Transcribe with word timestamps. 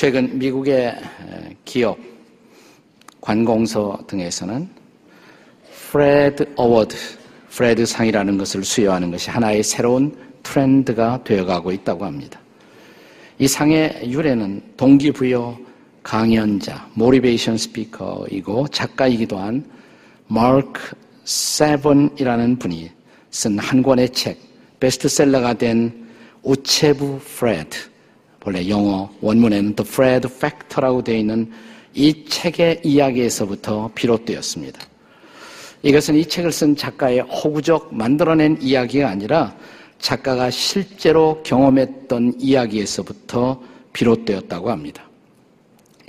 최근 0.00 0.38
미국의 0.38 0.94
기업, 1.64 1.98
관공서 3.20 3.98
등에서는 4.06 4.68
Fred 5.90 6.46
Award, 6.54 6.96
프레드 7.50 7.84
상이라는 7.84 8.38
것을 8.38 8.62
수여하는 8.62 9.10
것이 9.10 9.28
하나의 9.28 9.64
새로운 9.64 10.16
트렌드가 10.44 11.24
되어가고 11.24 11.72
있다고 11.72 12.04
합니다. 12.04 12.38
이 13.40 13.48
상의 13.48 14.00
유래는 14.08 14.62
동기부여 14.76 15.58
강연자, 16.04 16.90
모리베이션 16.94 17.58
스피커이고 17.58 18.68
작가이기도 18.68 19.36
한 19.36 19.68
마크 20.28 20.94
샌번이라는 21.24 22.60
분이 22.60 22.88
쓴 23.32 23.58
한 23.58 23.82
권의 23.82 24.10
책, 24.10 24.38
베스트셀러가 24.78 25.54
된 25.54 26.06
우체부 26.44 27.18
프레드, 27.18 27.76
원래 28.48 28.66
영어 28.70 29.10
원문에는 29.20 29.74
The 29.74 29.86
Fred 29.86 30.26
Factor라고 30.26 31.04
되어 31.04 31.16
있는 31.16 31.52
이 31.92 32.24
책의 32.24 32.80
이야기에서부터 32.82 33.90
비롯되었습니다. 33.94 34.80
이것은 35.82 36.14
이 36.14 36.24
책을 36.24 36.50
쓴 36.50 36.74
작가의 36.74 37.20
호구적 37.20 37.94
만들어낸 37.94 38.56
이야기가 38.58 39.06
아니라 39.06 39.54
작가가 39.98 40.50
실제로 40.50 41.42
경험했던 41.42 42.36
이야기에서부터 42.38 43.60
비롯되었다고 43.92 44.70
합니다. 44.70 45.02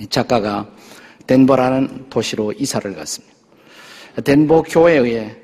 이 0.00 0.06
작가가 0.06 0.66
덴버라는 1.26 2.06
도시로 2.08 2.52
이사를 2.52 2.94
갔습니다. 2.94 3.34
덴버 4.24 4.62
교회에 4.62 5.36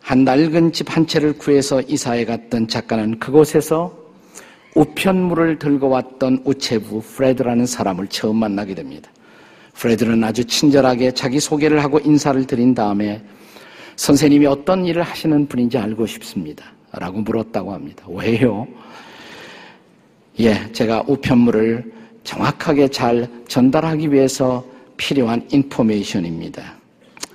한 0.00 0.24
낡은 0.24 0.72
집 0.72 0.90
한 0.94 1.06
채를 1.06 1.32
구해서 1.38 1.80
이사해 1.80 2.26
갔던 2.26 2.68
작가는 2.68 3.18
그곳에서 3.18 4.01
우편물을 4.74 5.58
들고 5.58 5.88
왔던 5.88 6.42
우체부 6.44 7.02
프레드라는 7.02 7.66
사람을 7.66 8.06
처음 8.08 8.36
만나게 8.36 8.74
됩니다. 8.74 9.10
프레드는 9.74 10.22
아주 10.24 10.44
친절하게 10.44 11.12
자기 11.12 11.40
소개를 11.40 11.82
하고 11.82 11.98
인사를 11.98 12.46
드린 12.46 12.74
다음에 12.74 13.22
선생님이 13.96 14.46
어떤 14.46 14.86
일을 14.86 15.02
하시는 15.02 15.46
분인지 15.46 15.78
알고 15.78 16.06
싶습니다. 16.06 16.64
라고 16.92 17.20
물었다고 17.20 17.72
합니다. 17.72 18.04
왜요? 18.08 18.66
예, 20.40 20.72
제가 20.72 21.04
우편물을 21.06 21.92
정확하게 22.24 22.88
잘 22.88 23.28
전달하기 23.48 24.12
위해서 24.12 24.64
필요한 24.96 25.46
인포메이션입니다. 25.50 26.74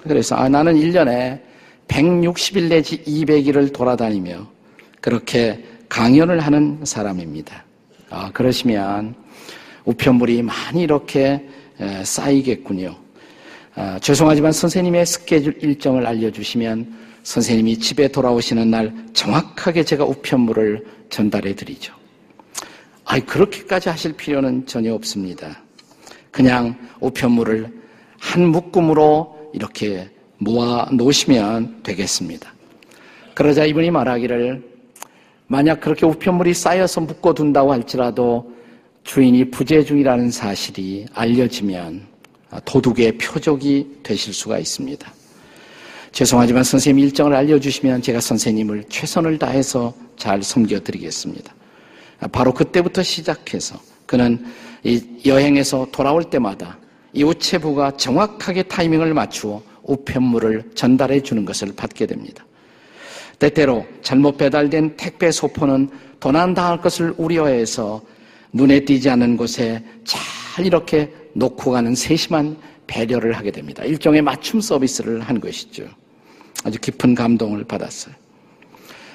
그래서 0.04 0.36
아, 0.36 0.48
나는 0.48 0.76
1년에 0.76 1.40
160일 1.88 2.70
내지 2.70 3.04
200일을 3.04 3.74
돌아다니며 3.74 4.48
그렇게 5.02 5.64
강연을 5.90 6.40
하는 6.40 6.80
사람입니다. 6.84 7.64
아, 8.10 8.32
그러시면 8.34 9.16
우편물이 9.86 10.42
많이 10.42 10.84
이렇게 10.84 11.48
쌓이겠군요. 12.04 12.96
아, 13.76 14.00
죄송하지만 14.00 14.52
선생님의 14.52 15.06
스케줄 15.06 15.58
일정을 15.62 16.06
알려주시면 16.06 16.96
선생님이 17.24 17.80
집에 17.80 18.08
돌아오시는 18.08 18.72
날 18.72 18.94
정확하게 19.14 19.84
제가 19.84 20.06
우편물을 20.06 20.86
전달해 21.10 21.56
드리죠. 21.56 21.94
아이, 23.06 23.22
그렇게까지 23.22 23.90
하실 23.90 24.14
필요는 24.14 24.66
전혀 24.66 24.94
없습니다. 24.94 25.62
그냥 26.32 26.76
우편물을 27.00 27.72
한 28.20 28.48
묶음으로 28.48 29.52
이렇게 29.54 30.10
모아 30.38 30.88
놓으시면 30.92 31.84
되겠습니다. 31.84 32.54
그러자 33.34 33.66
이분이 33.66 33.92
말하기를 33.92 34.77
만약 35.48 35.80
그렇게 35.80 36.06
우편물이 36.06 36.54
쌓여서 36.54 37.02
묶어둔다고 37.02 37.72
할지라도 37.72 38.54
주인이 39.04 39.50
부재 39.50 39.84
중이라는 39.84 40.30
사실이 40.30 41.06
알려지면 41.14 42.06
도둑의 42.66 43.18
표적이 43.18 44.00
되실 44.04 44.34
수가 44.34 44.60
있습니다. 44.60 45.14
죄송하지만 46.12 46.64
선생님 46.64 47.06
일정을 47.06 47.34
알려주시면 47.34 48.02
제가 48.02 48.20
선생님을 48.20 48.86
최선을 48.90 49.38
다해서 49.38 49.94
잘 50.18 50.44
섬겨드리겠습니다. 50.44 51.54
바로 52.32 52.54
그때부터 52.54 53.04
시작해서 53.04 53.80
그는 54.06 54.46
여행에서 55.26 55.88
돌아올 55.92 56.24
때마다 56.26 56.78
이 57.14 57.24
우체부가 57.24 57.92
정확하게 57.98 58.64
타이밍을 58.64 59.14
맞추어 59.14 59.62
우편물을 59.84 60.72
전달해 60.76 61.22
주는 61.22 61.46
것을 61.46 61.74
받게 61.76 62.06
됩니다. 62.08 62.47
때때로 63.40 63.86
잘못 64.02 64.38
배달된 64.38 64.98
택배 64.98 65.32
소포는 65.32 65.90
도난당할 66.20 66.82
것을 66.82 67.14
우려해서 67.18 68.02
눈에 68.52 68.80
띄지 68.80 69.10
않는 69.10 69.38
곳에 69.38 69.84
잘 70.04 70.66
이렇게 70.66 71.14
놓고 71.34 71.72
가는 71.72 71.94
세심한 71.94 72.58
배려를 72.88 73.34
하게 73.34 73.52
됩니다. 73.52 73.84
일종의 73.84 74.22
맞춤 74.22 74.62
서비스를 74.62 75.22
한 75.22 75.40
것이죠. 75.40 75.86
아주 76.64 76.80
깊은 76.80 77.14
감동을 77.14 77.64
받았어요. 77.66 78.16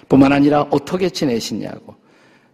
뿐만 0.09 0.33
아니라 0.33 0.63
어떻게 0.71 1.09
지내시냐고, 1.09 1.97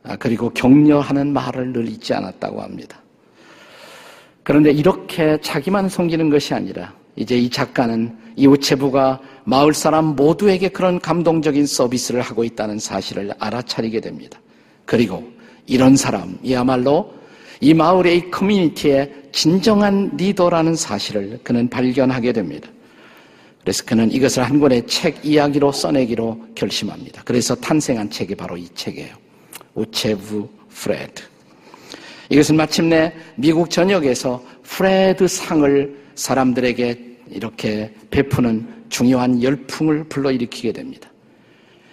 아, 0.05 0.17
그리고 0.17 0.49
격려하는 0.51 1.33
말을 1.33 1.73
늘 1.73 1.89
잊지 1.89 2.15
않았다고 2.15 2.63
합니다. 2.63 3.03
그런데 4.43 4.71
이렇게 4.71 5.39
자기만 5.43 5.89
섬기는 5.89 6.31
것이 6.31 6.55
아니라 6.55 6.95
이제 7.19 7.37
이 7.37 7.51
작가는 7.51 8.17
이 8.37 8.47
우체부가 8.47 9.21
마을 9.43 9.75
사람 9.75 10.15
모두에게 10.15 10.69
그런 10.69 11.01
감동적인 11.01 11.67
서비스를 11.67 12.21
하고 12.21 12.45
있다는 12.45 12.79
사실을 12.79 13.33
알아차리게 13.41 14.01
됩니다. 14.01 14.39
그리고 14.85 15.29
이런 15.67 15.97
사람이야말로 15.97 17.13
이 17.61 17.75
마을의 17.75 18.17
이 18.17 18.31
커뮤니티의 18.31 19.13
진정한 19.33 20.13
리더라는 20.17 20.77
사실을 20.77 21.41
그는 21.43 21.69
발견하게 21.69 22.33
됩니다. 22.33 22.69
그래서 23.63 23.85
그는 23.85 24.13
이것을 24.13 24.45
한 24.45 24.61
권의 24.61 24.87
책 24.87 25.19
이야기로 25.25 25.73
써내기로 25.73 26.41
결심합니다. 26.55 27.23
그래서 27.25 27.57
탄생한 27.57 28.11
책이 28.11 28.37
바로 28.37 28.57
이 28.57 28.69
책이에요. 28.77 29.15
우체부 29.75 30.49
프레드. 30.69 31.25
이것은 32.31 32.57
마침내 32.57 33.13
미국 33.35 33.71
전역에서 33.71 34.41
프레드 34.63 35.27
상을 35.27 35.99
사람들에게 36.15 37.08
이렇게 37.31 37.93
베푸는 38.11 38.85
중요한 38.89 39.43
열풍을 39.43 40.05
불러일으키게 40.05 40.73
됩니다. 40.73 41.11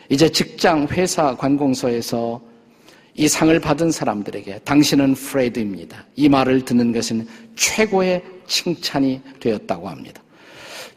이제 0.10 0.30
직장, 0.30 0.88
회사, 0.92 1.36
관공서에서 1.36 2.42
이 3.16 3.28
상을 3.28 3.58
받은 3.60 3.92
사람들에게 3.92 4.60
당신은 4.60 5.14
프레드입니다. 5.14 6.06
이 6.16 6.28
말을 6.28 6.66
듣는 6.66 6.92
것은 6.92 7.28
최고의 7.56 8.22
칭찬이 8.46 9.22
되었다고 9.40 9.88
합니다. 9.88 10.22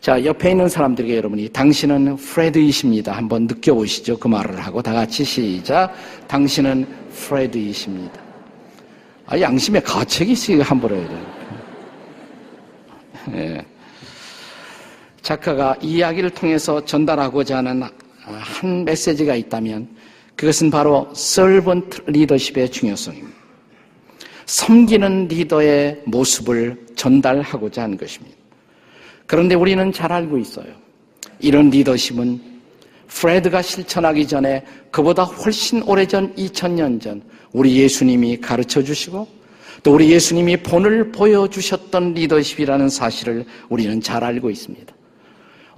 자, 0.00 0.25
옆에 0.25 0.50
있는 0.50 0.69
사람들에게 0.69 1.16
여러분이 1.16 1.49
당신은 1.49 2.16
프레드이십니다. 2.16 3.12
한번 3.12 3.47
느껴보시죠. 3.47 4.19
그 4.19 4.28
말을 4.28 4.60
하고 4.60 4.82
다 4.82 4.93
같이 4.93 5.25
시작. 5.25 5.93
당신은 6.28 6.87
프레드이십니다. 7.12 8.20
아, 9.26 9.41
양심의 9.41 9.82
가책이 9.82 10.32
있으니까 10.32 10.65
함부로 10.65 10.97
해야 10.97 11.09
돼요. 11.09 11.26
예. 13.34 13.65
작가가 15.28 15.76
이야기를 15.82 16.30
통해서 16.30 16.82
전달하고자 16.82 17.58
하는 17.58 17.82
한 18.22 18.84
메시지가 18.86 19.34
있다면 19.34 19.86
그것은 20.36 20.70
바로 20.70 21.06
servant 21.14 22.00
leadership의 22.08 22.70
중요성입니다. 22.70 23.36
섬기는 24.46 25.28
리더의 25.28 26.00
모습을 26.06 26.82
전달하고자 26.96 27.82
하는 27.82 27.98
것입니다. 27.98 28.34
그런데 29.26 29.54
우리는 29.54 29.92
잘 29.92 30.10
알고 30.12 30.38
있어요. 30.38 30.69
이런 31.40 31.69
리더십은 31.69 32.40
프레드가 33.08 33.60
실천하기 33.60 34.26
전에 34.26 34.64
그보다 34.90 35.24
훨씬 35.24 35.82
오래전 35.82 36.34
2000년 36.36 37.02
전 37.02 37.20
우리 37.52 37.76
예수님이 37.76 38.38
가르쳐 38.38 38.82
주시고 38.82 39.28
또 39.82 39.92
우리 39.92 40.10
예수님이 40.10 40.56
본을 40.62 41.12
보여주셨던 41.12 42.14
리더십이라는 42.14 42.88
사실을 42.88 43.44
우리는 43.69 44.00
잘 44.00 44.24
알고 44.24 44.48
있습니다. 44.48 44.97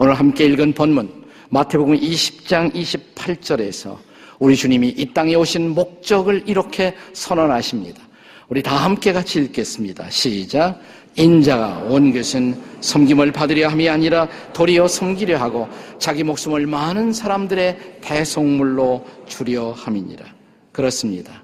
오늘 0.03 0.15
함께 0.15 0.47
읽은 0.47 0.73
본문 0.73 1.11
마태복음 1.51 1.95
20장 1.95 2.73
28절에서 2.73 3.99
우리 4.39 4.57
주님이 4.57 4.89
이 4.97 5.13
땅에 5.13 5.35
오신 5.35 5.75
목적을 5.75 6.45
이렇게 6.47 6.95
선언하십니다. 7.13 8.01
우리 8.49 8.63
다 8.63 8.77
함께 8.77 9.13
같이 9.13 9.41
읽겠습니다. 9.41 10.09
시작. 10.09 10.81
인자가 11.17 11.81
온 11.87 12.15
것은 12.15 12.59
섬김을 12.81 13.33
받으려 13.33 13.69
함이 13.69 13.91
아니라 13.91 14.27
도리어 14.55 14.89
섬기려 14.89 15.37
하고 15.37 15.69
자기 15.99 16.25
목숨을 16.25 16.67
많은 16.67 17.13
사람들의 17.13 17.99
대속물로 18.01 19.05
주려 19.27 19.73
함이니라. 19.73 20.25
그렇습니다. 20.73 21.43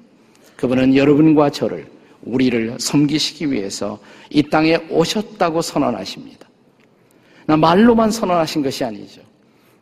그분은 0.56 0.96
여러분과 0.96 1.50
저를 1.50 1.86
우리를 2.22 2.78
섬기시기 2.80 3.52
위해서 3.52 3.98
이 4.30 4.42
땅에 4.44 4.78
오셨다고 4.88 5.60
선언하십니다. 5.60 6.45
나 7.46 7.56
말로만 7.56 8.10
선언하신 8.10 8.62
것이 8.62 8.84
아니죠. 8.84 9.22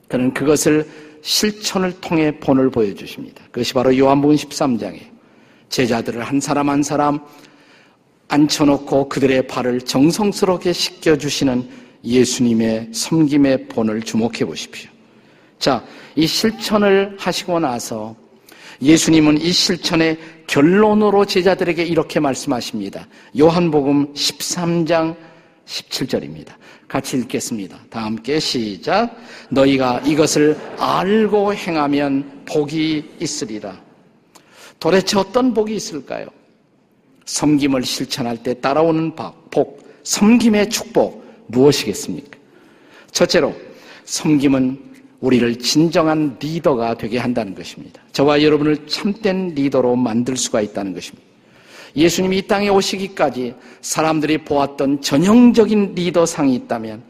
그는 0.08 0.32
그것을 0.32 0.86
실천을 1.22 1.98
통해 2.00 2.38
본을 2.38 2.70
보여주십니다. 2.70 3.42
그것이 3.50 3.72
바로 3.72 3.96
요한복음 3.96 4.36
13장에 4.36 5.00
제자들을 5.70 6.22
한 6.22 6.40
사람 6.40 6.68
한 6.68 6.82
사람 6.82 7.18
앉혀놓고 8.28 9.08
그들의 9.08 9.46
발을 9.46 9.80
정성스럽게 9.80 10.72
씻겨주시는 10.72 11.68
예수님의 12.04 12.90
섬김의 12.92 13.68
본을 13.68 14.02
주목해 14.02 14.44
보십시오. 14.44 14.90
자, 15.58 15.82
이 16.14 16.26
실천을 16.26 17.16
하시고 17.18 17.60
나서 17.60 18.14
예수님은 18.82 19.40
이 19.40 19.50
실천의 19.50 20.18
결론으로 20.46 21.24
제자들에게 21.24 21.82
이렇게 21.84 22.20
말씀하십니다. 22.20 23.06
요한복음 23.38 24.12
13장 24.12 25.16
17절입니다. 25.64 26.48
같이 26.94 27.16
읽겠습니다. 27.16 27.76
다 27.90 28.04
함께 28.04 28.38
시작. 28.38 29.16
너희가 29.50 29.98
이것을 30.06 30.56
알고 30.78 31.52
행하면 31.52 32.44
복이 32.44 33.16
있으리라. 33.18 33.82
도대체 34.78 35.18
어떤 35.18 35.52
복이 35.52 35.74
있을까요? 35.74 36.28
섬김을 37.26 37.82
실천할 37.82 38.40
때 38.44 38.54
따라오는 38.60 39.16
복, 39.50 39.84
섬김의 40.04 40.70
축복 40.70 41.24
무엇이겠습니까? 41.48 42.38
첫째로, 43.10 43.52
섬김은 44.04 44.78
우리를 45.18 45.58
진정한 45.58 46.36
리더가 46.38 46.96
되게 46.96 47.18
한다는 47.18 47.56
것입니다. 47.56 48.00
저와 48.12 48.40
여러분을 48.40 48.86
참된 48.86 49.48
리더로 49.48 49.96
만들 49.96 50.36
수가 50.36 50.60
있다는 50.60 50.94
것입니다. 50.94 51.33
예수님이 51.96 52.38
이 52.38 52.42
땅에 52.42 52.68
오시기까지 52.68 53.54
사람들이 53.80 54.38
보았던 54.38 55.00
전형적인 55.00 55.94
리더상이 55.94 56.54
있다면 56.54 57.02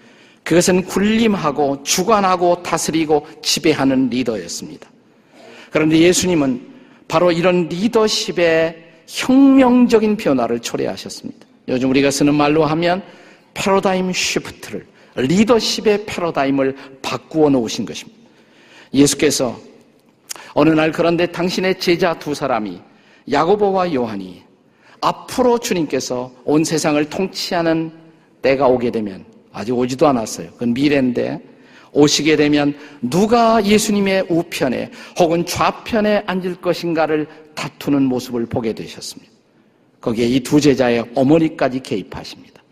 그것은 0.42 0.84
군림하고 0.84 1.82
주관하고 1.82 2.62
다스리고 2.62 3.26
지배하는 3.42 4.10
리더였습니다. 4.10 4.90
그런데 5.70 5.98
예수님은 5.98 6.74
바로 7.08 7.32
이런 7.32 7.68
리더십의 7.68 8.84
혁명적인 9.06 10.16
변화를 10.16 10.60
초래하셨습니다. 10.60 11.46
요즘 11.68 11.90
우리가 11.90 12.10
쓰는 12.10 12.34
말로 12.34 12.64
하면 12.64 13.02
패러다임 13.54 14.12
쉬프트를 14.12 14.86
리더십의 15.16 16.04
패러다임을 16.06 16.76
바꾸어 17.00 17.48
놓으신 17.48 17.86
것입니다. 17.86 18.20
예수께서 18.92 19.58
어느 20.52 20.70
날 20.70 20.92
그런데 20.92 21.26
당신의 21.26 21.78
제자 21.80 22.18
두 22.18 22.34
사람이 22.34 22.80
야고보와 23.30 23.94
요한이 23.94 24.42
앞으로 25.04 25.58
주님께서 25.58 26.32
온 26.44 26.64
세상을 26.64 27.02
통치하는 27.10 27.92
때가 28.42 28.66
오게 28.66 28.90
되면 28.90 29.24
아직 29.52 29.72
오지도 29.72 30.06
않았어요. 30.06 30.50
그건 30.52 30.74
미래인데 30.74 31.40
오시게 31.92 32.36
되면 32.36 32.76
누가 33.00 33.64
예수님의 33.64 34.26
우편에 34.28 34.90
혹은 35.18 35.46
좌편에 35.46 36.24
앉을 36.26 36.56
것인가를 36.56 37.26
다투는 37.54 38.02
모습을 38.02 38.46
보게 38.46 38.72
되셨습니다. 38.72 39.32
거기에 40.00 40.26
이 40.26 40.40
두 40.40 40.60
제자의 40.60 41.04
어머니까지 41.14 41.80
개입하십니다. 41.80 42.62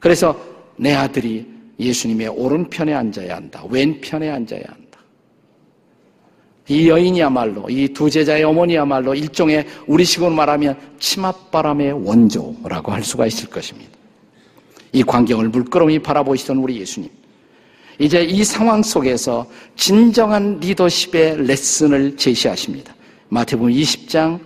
그래서 0.00 0.38
내 0.76 0.94
아들이 0.94 1.46
예수님의 1.78 2.28
오른편에 2.28 2.92
앉아야 2.92 3.36
한다. 3.36 3.62
왼편에 3.70 4.30
앉아야 4.30 4.62
한다. 4.66 4.85
이 6.68 6.88
여인이야말로 6.88 7.70
이 7.70 7.88
두 7.88 8.10
제자의 8.10 8.42
어머니야말로 8.44 9.14
일종의 9.14 9.66
우리식으로 9.86 10.30
말하면 10.30 10.76
치맛바람의 10.98 12.04
원조라고 12.04 12.92
할 12.92 13.04
수가 13.04 13.26
있을 13.26 13.48
것입니다. 13.48 13.90
이 14.92 15.02
광경을 15.02 15.48
물끄러미 15.50 16.00
바라보시던 16.00 16.56
우리 16.58 16.80
예수님. 16.80 17.10
이제 17.98 18.22
이 18.22 18.44
상황 18.44 18.82
속에서 18.82 19.46
진정한 19.76 20.58
리더십의 20.60 21.46
레슨을 21.46 22.16
제시하십니다. 22.16 22.94
마태복음 23.28 23.70
20장 23.72 24.38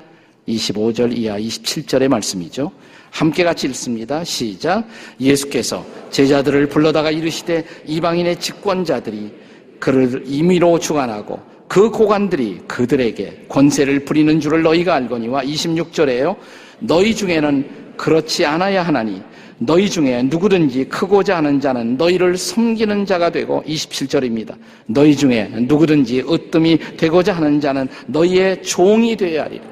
25절 0.47 1.17
이하 1.17 1.39
27절의 1.39 2.09
말씀이죠. 2.09 2.71
함께 3.11 3.43
같이 3.43 3.67
읽습니다. 3.69 4.23
시작. 4.25 4.87
예수께서 5.21 5.85
제자들을 6.11 6.69
불러다가 6.69 7.11
이르시되 7.11 7.65
이방인의 7.87 8.39
직권자들이 8.39 9.33
그를 9.81 10.23
임의로 10.27 10.79
주관하고 10.79 11.41
그 11.71 11.89
고관들이 11.89 12.63
그들에게 12.67 13.45
권세를 13.49 14.05
부리는 14.05 14.41
줄을 14.41 14.63
너희가 14.63 14.97
알거니와 14.97 15.45
26절에요. 15.45 16.35
너희 16.81 17.15
중에는 17.15 17.95
그렇지 17.97 18.45
않아야 18.45 18.83
하나니 18.83 19.23
너희 19.59 19.89
중에 19.89 20.25
누구든지 20.25 20.87
크고자 20.87 21.37
하는 21.37 21.61
자는 21.61 21.97
너희를 21.97 22.37
섬기는 22.37 23.07
자가 23.07 23.31
되고 23.31 23.63
27절입니다. 23.69 24.57
너희 24.87 25.15
중에 25.15 25.45
누구든지 25.45 26.25
으뜸이 26.29 26.97
되고자 26.97 27.35
하는 27.35 27.61
자는 27.61 27.87
너희의 28.09 28.65
종이 28.65 29.15
되어야 29.15 29.45
하리라. 29.45 29.65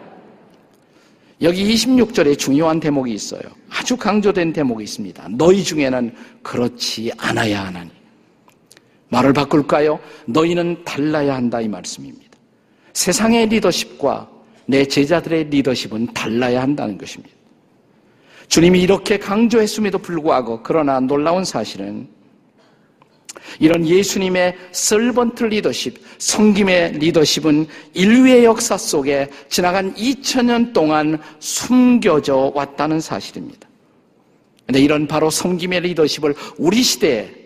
여기 1.43 1.75
26절에 1.75 2.39
중요한 2.39 2.79
대목이 2.79 3.12
있어요. 3.12 3.43
아주 3.71 3.97
강조된 3.97 4.53
대목이 4.53 4.85
있습니다. 4.85 5.31
너희 5.31 5.65
중에는 5.65 6.15
그렇지 6.45 7.11
않아야 7.17 7.67
하나니. 7.67 7.98
말을 9.11 9.33
바꿀까요? 9.33 9.99
너희는 10.27 10.85
달라야 10.85 11.35
한다 11.35 11.61
이 11.61 11.69
말씀입니다. 11.69 12.29
세상의 12.93 13.49
리더십과 13.49 14.29
내 14.67 14.85
제자들의 14.85 15.45
리더십은 15.45 16.13
달라야 16.13 16.61
한다는 16.63 16.99
것입니다. 16.99 17.35
주님이 18.49 18.83
이렇게 18.83 19.19
강조했음에도 19.19 19.99
불구하고 19.99 20.63
그러나 20.63 21.01
놀라운 21.01 21.45
사실은 21.45 22.09
이런 23.61 23.87
예수님의 23.87 24.57
설번트 24.73 25.45
리더십, 25.45 25.99
성김의 26.19 26.93
리더십은 26.99 27.67
인류의 27.95 28.45
역사 28.45 28.77
속에 28.77 29.29
지나간 29.49 29.95
2000년 29.95 30.73
동안 30.73 31.19
숨겨져 31.39 32.53
왔다는 32.55 33.01
사실입니다. 33.01 33.69
근데 34.67 34.81
이런 34.81 35.07
바로 35.07 35.31
성김의 35.31 35.81
리더십을 35.81 36.35
우리 36.59 36.83
시대에 36.83 37.39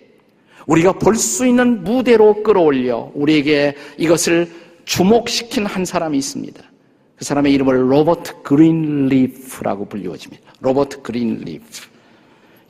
우리가 0.67 0.93
볼 0.93 1.14
수 1.17 1.47
있는 1.47 1.85
무대로 1.85 2.43
끌어올려 2.43 3.11
우리에게 3.14 3.75
이것을 3.99 4.50
주목시킨 4.85 5.67
한 5.67 5.85
사람이 5.85 6.19
있습니다. 6.19 6.62
그 7.17 7.25
사람의 7.25 7.53
이름을 7.53 7.93
로버트 7.93 8.43
그린리프라고 8.43 9.87
불리워집니다. 9.88 10.53
로버트 10.61 11.03
그린리프. 11.03 11.64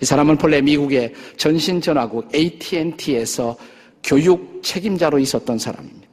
이 0.00 0.04
사람은 0.04 0.36
본래 0.36 0.60
미국의 0.60 1.14
전신전화국 1.36 2.34
AT&T에서 2.34 3.56
교육 4.02 4.60
책임자로 4.62 5.18
있었던 5.20 5.58
사람입니다. 5.58 6.08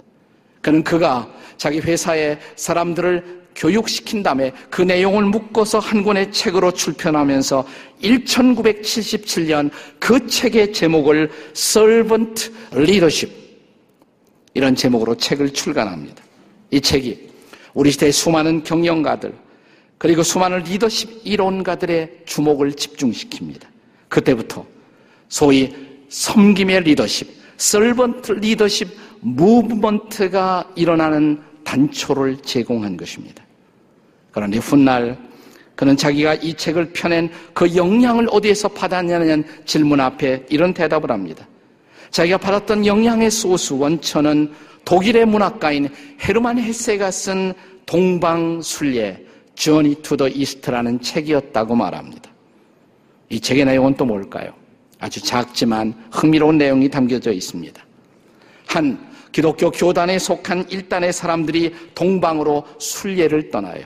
그는 0.62 0.84
그가 0.84 1.28
자기 1.58 1.80
회사의 1.80 2.40
사람들을 2.56 3.40
교육시킨 3.60 4.24
다음에 4.24 4.52
그 4.70 4.82
내용을 4.82 5.26
묶어서 5.26 5.80
한 5.80 6.04
권의 6.04 6.32
책으로 6.32 6.72
출편하면서 6.72 7.68
1977년 8.02 9.70
그 10.00 10.26
책의 10.26 10.72
제목을 10.72 11.30
Servant 11.52 12.52
Leadership 12.74 13.36
이런 14.54 14.76
제목으로 14.76 15.16
책을 15.16 15.52
출간합니다. 15.52 16.24
이 16.72 16.80
책이 16.80 17.30
우리 17.74 17.92
시대의 17.92 18.14
수많은 18.14 18.64
경영가들 18.64 19.34
그리고 19.98 20.24
수많은 20.24 20.60
리더십 20.60 21.22
이론가들의 21.26 22.22
주목을 22.26 22.72
집중시킵니다. 22.72 23.64
그때부터 24.08 24.66
소위 25.28 25.76
섬김의 26.08 26.84
리더십, 26.84 27.30
설번트 27.58 28.32
리더십 28.32 28.88
무브먼트가 29.20 30.72
일어나는 30.78 31.42
단초를 31.66 32.38
제공한 32.38 32.96
것입니다. 32.96 33.49
그런데 34.32 34.58
훗날 34.60 35.18
그는 35.76 35.96
자기가 35.96 36.36
이 36.36 36.54
책을 36.54 36.92
펴낸 36.92 37.32
그 37.54 37.76
영향을 37.76 38.28
어디에서 38.32 38.68
받았냐는 38.68 39.46
질문 39.66 40.02
앞에 40.02 40.46
이런 40.50 40.74
대답을 40.74 41.10
합니다. 41.10 41.48
자기가 42.12 42.38
받았던 42.38 42.86
영향의 42.86 43.32
소수 43.32 43.78
원천은 43.78 44.52
독일의 44.84 45.26
문학가인 45.26 45.90
헤르만 46.22 46.60
헤세가 46.60 47.12
쓴 47.12 47.54
동방순례 47.86 49.26
Journey 49.56 50.02
to 50.02 50.18
the 50.18 50.34
East라는 50.34 51.02
책이었다고 51.02 51.76
말합니다. 51.76 52.30
이 53.30 53.40
책의 53.40 53.66
내용은 53.66 53.96
또 53.96 54.06
뭘까요? 54.06 54.54
아주 55.00 55.22
작지만 55.22 55.94
흥미로운 56.12 56.58
내용이 56.58 56.90
담겨져 56.90 57.32
있습니다. 57.32 57.82
한 58.68 59.00
기독교 59.32 59.70
교단에 59.72 60.20
속한 60.20 60.68
일단의 60.70 61.14
사람들이 61.14 61.74
동방으로 61.96 62.66
순례를 62.80 63.52
떠나요. 63.52 63.86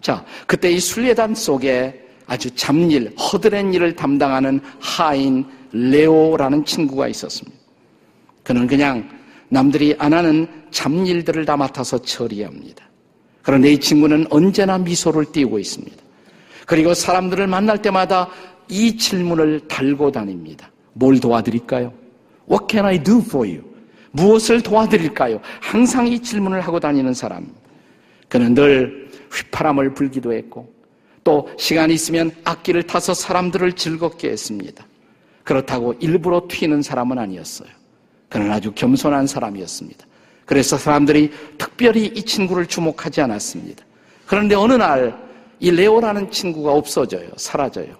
자, 0.00 0.24
그때 0.46 0.70
이 0.70 0.78
순례단 0.78 1.34
속에 1.34 2.02
아주 2.26 2.50
잡일, 2.54 3.14
허드렛 3.16 3.74
일을 3.74 3.94
담당하는 3.94 4.60
하인 4.80 5.44
레오라는 5.72 6.64
친구가 6.64 7.08
있었습니다. 7.08 7.56
그는 8.42 8.66
그냥 8.66 9.08
남들이 9.48 9.94
안 9.98 10.12
하는 10.12 10.46
잡일들을 10.70 11.44
다 11.44 11.56
맡아서 11.56 11.98
처리합니다. 11.98 12.84
그런데 13.42 13.72
이 13.72 13.78
친구는 13.78 14.26
언제나 14.30 14.76
미소를 14.78 15.26
띄우고 15.32 15.58
있습니다. 15.58 15.96
그리고 16.66 16.94
사람들을 16.94 17.46
만날 17.46 17.80
때마다 17.80 18.28
이 18.68 18.96
질문을 18.96 19.68
달고 19.68 20.10
다닙니다. 20.10 20.70
뭘 20.94 21.20
도와드릴까요? 21.20 21.92
What 22.50 22.66
can 22.68 22.86
I 22.86 23.02
do 23.02 23.18
for 23.18 23.48
you? 23.48 23.62
무엇을 24.10 24.62
도와드릴까요? 24.62 25.40
항상 25.60 26.08
이 26.08 26.18
질문을 26.20 26.60
하고 26.60 26.80
다니는 26.80 27.14
사람. 27.14 27.46
그는 28.28 28.54
늘 28.54 29.05
휘파람을 29.36 29.94
불기도 29.94 30.32
했고 30.32 30.72
또 31.22 31.48
시간이 31.58 31.94
있으면 31.94 32.30
악기를 32.44 32.84
타서 32.84 33.14
사람들을 33.14 33.72
즐겁게 33.72 34.30
했습니다. 34.30 34.86
그렇다고 35.44 35.94
일부러 36.00 36.46
튀는 36.48 36.82
사람은 36.82 37.18
아니었어요. 37.18 37.68
그는 38.28 38.50
아주 38.50 38.72
겸손한 38.72 39.26
사람이었습니다. 39.26 40.06
그래서 40.44 40.76
사람들이 40.76 41.30
특별히 41.58 42.06
이 42.06 42.22
친구를 42.22 42.66
주목하지 42.66 43.20
않았습니다. 43.20 43.84
그런데 44.26 44.54
어느 44.54 44.72
날 44.72 45.26
이 45.58 45.70
레오라는 45.70 46.30
친구가 46.30 46.72
없어져요. 46.72 47.30
사라져요. 47.36 47.96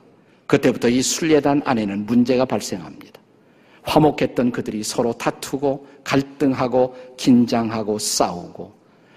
그때부터 0.46 0.88
이 0.88 1.00
순례단 1.02 1.62
안에는 1.64 2.06
문제가 2.06 2.44
발생합니다. 2.44 3.20
화목했던 3.82 4.50
그들이 4.52 4.82
서로 4.82 5.12
다투고 5.12 5.86
갈등하고 6.04 6.94
긴장하고 7.16 7.98
싸우고 7.98 8.75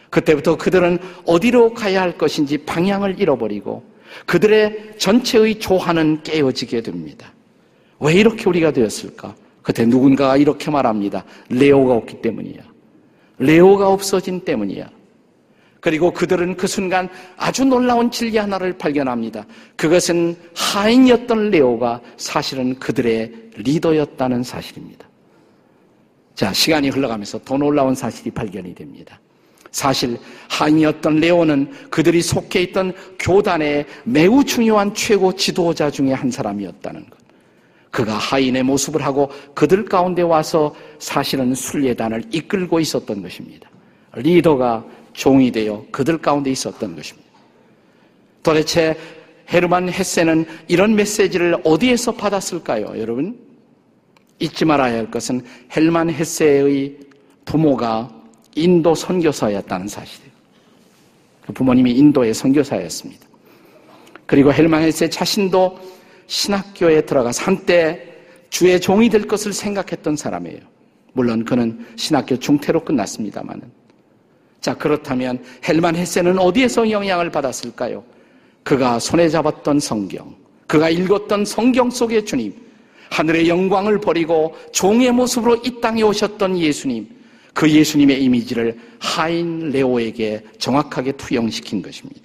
그때부터 0.09 0.57
그들은 0.57 0.99
어디로 1.25 1.73
가야 1.73 2.01
할 2.01 2.17
것인지 2.17 2.57
방향을 2.59 3.19
잃어버리고 3.19 3.83
그들의 4.25 4.95
전체의 4.97 5.59
조화는 5.59 6.23
깨어지게 6.23 6.81
됩니다. 6.81 7.31
왜 7.99 8.13
이렇게 8.13 8.49
우리가 8.49 8.71
되었을까? 8.71 9.35
그때 9.61 9.85
누군가가 9.85 10.37
이렇게 10.37 10.71
말합니다. 10.71 11.23
레오가 11.49 11.93
없기 11.93 12.21
때문이야. 12.21 12.61
레오가 13.37 13.89
없어진 13.89 14.39
때문이야. 14.41 14.89
그리고 15.79 16.11
그들은 16.11 16.57
그 16.57 16.67
순간 16.67 17.07
아주 17.37 17.63
놀라운 17.63 18.11
진리 18.11 18.37
하나를 18.37 18.77
발견합니다. 18.77 19.45
그것은 19.77 20.35
하인이었던 20.55 21.51
레오가 21.51 22.01
사실은 22.17 22.77
그들의 22.79 23.31
리더였다는 23.55 24.43
사실입니다. 24.43 25.07
자, 26.35 26.51
시간이 26.51 26.89
흘러가면서 26.89 27.39
더 27.39 27.57
놀라운 27.57 27.95
사실이 27.95 28.31
발견이 28.31 28.75
됩니다. 28.75 29.19
사실 29.71 30.17
하인이었던 30.49 31.17
레오는 31.17 31.71
그들이 31.89 32.21
속해 32.21 32.61
있던 32.63 32.93
교단의 33.19 33.85
매우 34.03 34.43
중요한 34.43 34.93
최고 34.93 35.33
지도자 35.35 35.91
중에 35.91 36.13
한 36.13 36.31
사람이었다는 36.31 37.09
것. 37.09 37.19
그가 37.91 38.13
하인의 38.13 38.63
모습을 38.63 39.03
하고 39.03 39.31
그들 39.53 39.85
가운데 39.85 40.21
와서 40.21 40.75
사실은 40.99 41.53
순례단을 41.55 42.23
이끌고 42.31 42.79
있었던 42.79 43.21
것입니다. 43.21 43.69
리더가 44.15 44.85
종이 45.13 45.51
되어 45.51 45.85
그들 45.91 46.19
가운데 46.19 46.51
있었던 46.51 46.95
것입니다. 46.95 47.29
도대체 48.43 48.95
헤르만 49.51 49.89
헤세는 49.89 50.45
이런 50.67 50.95
메시지를 50.95 51.57
어디에서 51.63 52.13
받았을까요, 52.13 52.99
여러분? 52.99 53.37
잊지 54.37 54.65
말아야 54.65 54.93
할 54.93 55.11
것은 55.11 55.41
헬만 55.75 56.11
헤세의 56.11 56.97
부모가 57.45 58.18
인도 58.59 58.93
선교사였다는 58.93 59.87
사실이에요. 59.87 60.31
그 61.45 61.53
부모님이 61.53 61.91
인도의 61.93 62.33
선교사였습니다. 62.33 63.27
그리고 64.25 64.53
헬만 64.53 64.83
헤세 64.83 65.09
자신도 65.09 65.79
신학교에 66.27 67.01
들어가서 67.01 67.43
한때 67.43 68.05
주의 68.49 68.79
종이 68.79 69.09
될 69.09 69.27
것을 69.27 69.53
생각했던 69.53 70.15
사람이에요. 70.15 70.59
물론 71.13 71.43
그는 71.43 71.85
신학교 71.95 72.37
중퇴로 72.37 72.85
끝났습니다만은. 72.85 73.63
자, 74.61 74.75
그렇다면 74.75 75.43
헬만 75.67 75.95
헤세는 75.95 76.37
어디에서 76.37 76.91
영향을 76.91 77.31
받았을까요? 77.31 78.03
그가 78.63 78.99
손에 78.99 79.29
잡았던 79.29 79.79
성경, 79.79 80.35
그가 80.67 80.89
읽었던 80.89 81.45
성경 81.45 81.89
속의 81.89 82.25
주님, 82.25 82.53
하늘의 83.09 83.49
영광을 83.49 83.99
버리고 83.99 84.55
종의 84.71 85.11
모습으로 85.11 85.55
이 85.65 85.81
땅에 85.81 86.03
오셨던 86.03 86.59
예수님, 86.59 87.07
그 87.53 87.69
예수님의 87.69 88.23
이미지를 88.23 88.77
하인 88.99 89.69
레오에게 89.69 90.43
정확하게 90.57 91.13
투영시킨 91.13 91.81
것입니다. 91.81 92.21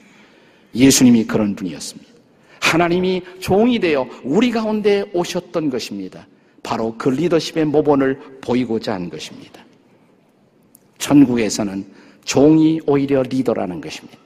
예수님이 0.75 1.25
그런 1.25 1.55
분이었습니다. 1.55 2.13
하나님이 2.61 3.23
종이 3.41 3.79
되어 3.79 4.09
우리 4.23 4.51
가운데 4.51 5.05
오셨던 5.13 5.71
것입니다. 5.71 6.27
바로 6.63 6.95
그 6.97 7.11
리더십의 7.11 7.67
모본을 7.67 8.19
보이고자 8.41 8.95
한 8.95 9.11
것입니다. 9.11 9.65
천국에서는 10.99 11.85
종이 12.25 12.81
오히려 12.87 13.23
리더라는 13.23 13.81
것입니다. 13.81 14.19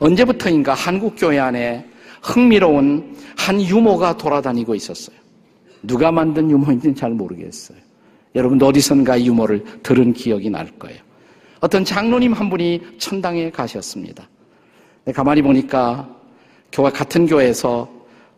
언제부터인가 0.00 0.74
한국 0.74 1.14
교회 1.16 1.38
안에 1.38 1.86
흥미로운 2.22 3.16
한 3.36 3.60
유모가 3.60 4.16
돌아다니고 4.16 4.74
있었어요. 4.74 5.16
누가 5.82 6.10
만든 6.10 6.50
유모인지는 6.50 6.94
잘 6.94 7.10
모르겠어요. 7.10 7.78
여러분 8.36 8.62
어디선가 8.62 9.22
유모를 9.24 9.64
들은 9.82 10.12
기억이 10.12 10.50
날 10.50 10.70
거예요. 10.78 11.00
어떤 11.60 11.84
장로님 11.84 12.34
한 12.34 12.50
분이 12.50 12.82
천당에 12.98 13.50
가셨습니다. 13.50 14.28
가만히 15.14 15.40
보니까 15.40 16.08
교회 16.70 16.90
같은 16.90 17.26
교회에서 17.26 17.90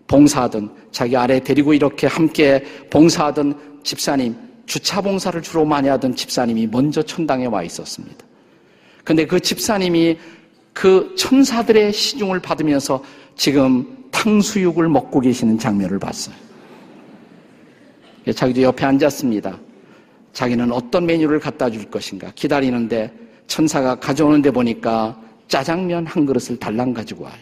봉사하던 0.07 0.71
자기 0.93 1.17
아래 1.17 1.41
데리고 1.41 1.75
이렇게 1.75 2.07
함께 2.07 2.65
봉사하던 2.91 3.81
집사님, 3.83 4.37
주차 4.67 5.01
봉사를 5.01 5.41
주로 5.43 5.65
많이 5.65 5.89
하던 5.89 6.15
집사님이 6.15 6.69
먼저 6.69 7.03
천당에 7.03 7.47
와 7.47 7.63
있었습니다. 7.65 8.25
근데 9.03 9.27
그 9.27 9.41
집사님이 9.41 10.17
그 10.73 11.15
천사들의 11.17 11.93
시중을 11.93 12.41
받으면서 12.41 13.03
지금 13.35 14.07
탕수육을 14.13 14.89
먹고 14.89 15.21
계시는 15.21 15.59
장면을 15.59 15.99
봤어요. 15.99 16.37
자기도 18.35 18.63
옆에 18.63 18.85
앉았습니다. 18.87 19.59
자기는 20.39 20.71
어떤 20.71 21.05
메뉴를 21.05 21.41
갖다 21.41 21.69
줄 21.69 21.91
것인가 21.91 22.31
기다리는데 22.37 23.13
천사가 23.49 23.97
가져오는데 23.97 24.53
보니까 24.53 25.21
짜장면 25.49 26.07
한 26.07 26.25
그릇을 26.25 26.57
달랑 26.57 26.95
가지고 26.95 27.25
와요. 27.25 27.35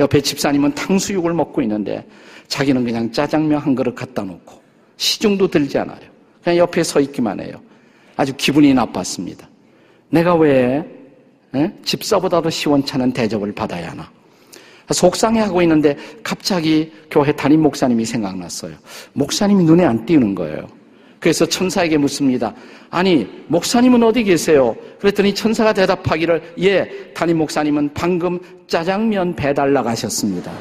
옆에 0.00 0.20
집사님은 0.20 0.74
탕수육을 0.74 1.32
먹고 1.34 1.62
있는데 1.62 2.04
자기는 2.48 2.84
그냥 2.84 3.12
짜장면 3.12 3.60
한 3.60 3.76
그릇 3.76 3.94
갖다 3.94 4.24
놓고 4.24 4.60
시중도 4.96 5.46
들지 5.46 5.78
않아요. 5.78 6.00
그냥 6.42 6.58
옆에 6.58 6.82
서 6.82 6.98
있기만 6.98 7.38
해요. 7.38 7.62
아주 8.16 8.34
기분이 8.36 8.74
나빴습니다. 8.74 9.48
내가 10.10 10.34
왜 10.34 10.84
에? 11.54 11.72
집사보다도 11.84 12.50
시원찮은 12.50 13.12
대접을 13.12 13.52
받아야 13.52 13.92
하나? 13.92 14.10
속상해하고 14.90 15.62
있는데 15.62 15.96
갑자기 16.24 16.92
교회 17.08 17.30
담임 17.30 17.62
목사님이 17.62 18.04
생각났어요. 18.04 18.74
목사님이 19.12 19.62
눈에 19.62 19.84
안 19.84 20.04
띄는 20.04 20.34
거예요. 20.34 20.66
그래서 21.26 21.44
천사에게 21.44 21.98
묻습니다. 21.98 22.54
아니, 22.88 23.26
목사님은 23.48 24.00
어디 24.04 24.22
계세요? 24.22 24.76
그랬더니 25.00 25.34
천사가 25.34 25.72
대답하기를, 25.72 26.54
예, 26.60 26.88
담임 27.14 27.38
목사님은 27.38 27.94
방금 27.94 28.38
짜장면 28.68 29.34
배달 29.34 29.72
나가셨습니다. 29.72 30.52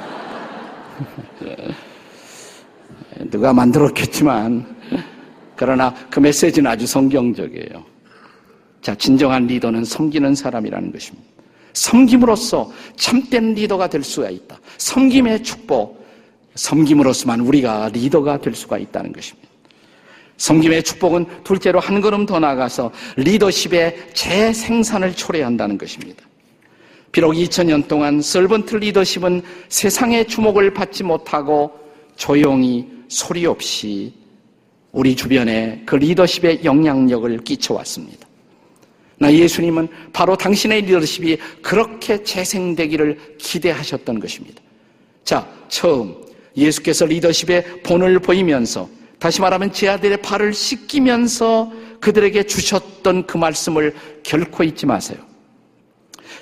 누가 3.30 3.54
만들었겠지만, 3.54 4.66
그러나 5.56 5.94
그 6.10 6.20
메시지는 6.20 6.72
아주 6.72 6.88
성경적이에요. 6.88 7.86
자, 8.82 8.96
진정한 8.96 9.46
리더는 9.46 9.86
섬기는 9.86 10.34
사람이라는 10.34 10.92
것입니다. 10.92 11.28
섬김으로써 11.74 12.72
참된 12.96 13.54
리더가 13.54 13.88
될 13.88 14.02
수가 14.02 14.32
있다. 14.32 14.60
섬김의 14.80 15.44
축복, 15.44 16.04
섬김으로서만 16.56 17.42
우리가 17.42 17.92
리더가 17.94 18.42
될 18.42 18.56
수가 18.56 18.80
있다는 18.80 19.14
것입니다. 19.14 19.45
섬김의 20.38 20.84
축복은 20.84 21.44
둘째로 21.44 21.80
한 21.80 22.02
걸음 22.02 22.26
더 22.26 22.40
나아가서 22.40 22.92
리더십의 23.18 24.10
재생산을 24.14 25.14
초래한다는 25.14 25.78
것입니다. 25.78 26.24
비록 27.12 27.32
2000년 27.32 27.88
동안 27.88 28.22
설번트 28.22 28.76
리더십은 28.76 29.42
세상의 29.70 30.28
주목을 30.28 30.74
받지 30.74 31.04
못하고 31.04 31.72
조용히 32.18 32.86
소리 33.08 33.46
없이 33.46 34.14
우리 34.92 35.16
주변에 35.16 35.82
그 35.86 35.96
리더십의 35.96 36.66
영향력을 36.66 37.38
끼쳐왔습니다. 37.40 38.28
나 39.18 39.34
예수님은 39.34 39.88
바로 40.12 40.36
당신의 40.36 40.82
리더십이 40.82 41.38
그렇게 41.62 42.22
재생되기를 42.22 43.38
기대하셨던 43.38 44.20
것입니다. 44.20 44.62
자, 45.24 45.48
처음 45.70 46.16
예수께서 46.58 47.06
리더십의 47.06 47.84
본을 47.84 48.20
보이면서 48.20 48.90
다시 49.20 49.42
말하면 49.42 49.72
제 49.72 49.88
아들의 49.90 50.22
발을 50.22 50.54
씻기면서 50.54 51.72
그들에게 52.00 52.44
주셨던 52.44 53.26
그 53.26 53.38
말씀을 53.38 53.96
결코 54.24 54.64
잊지 54.64 54.86
마세요. 54.86 55.18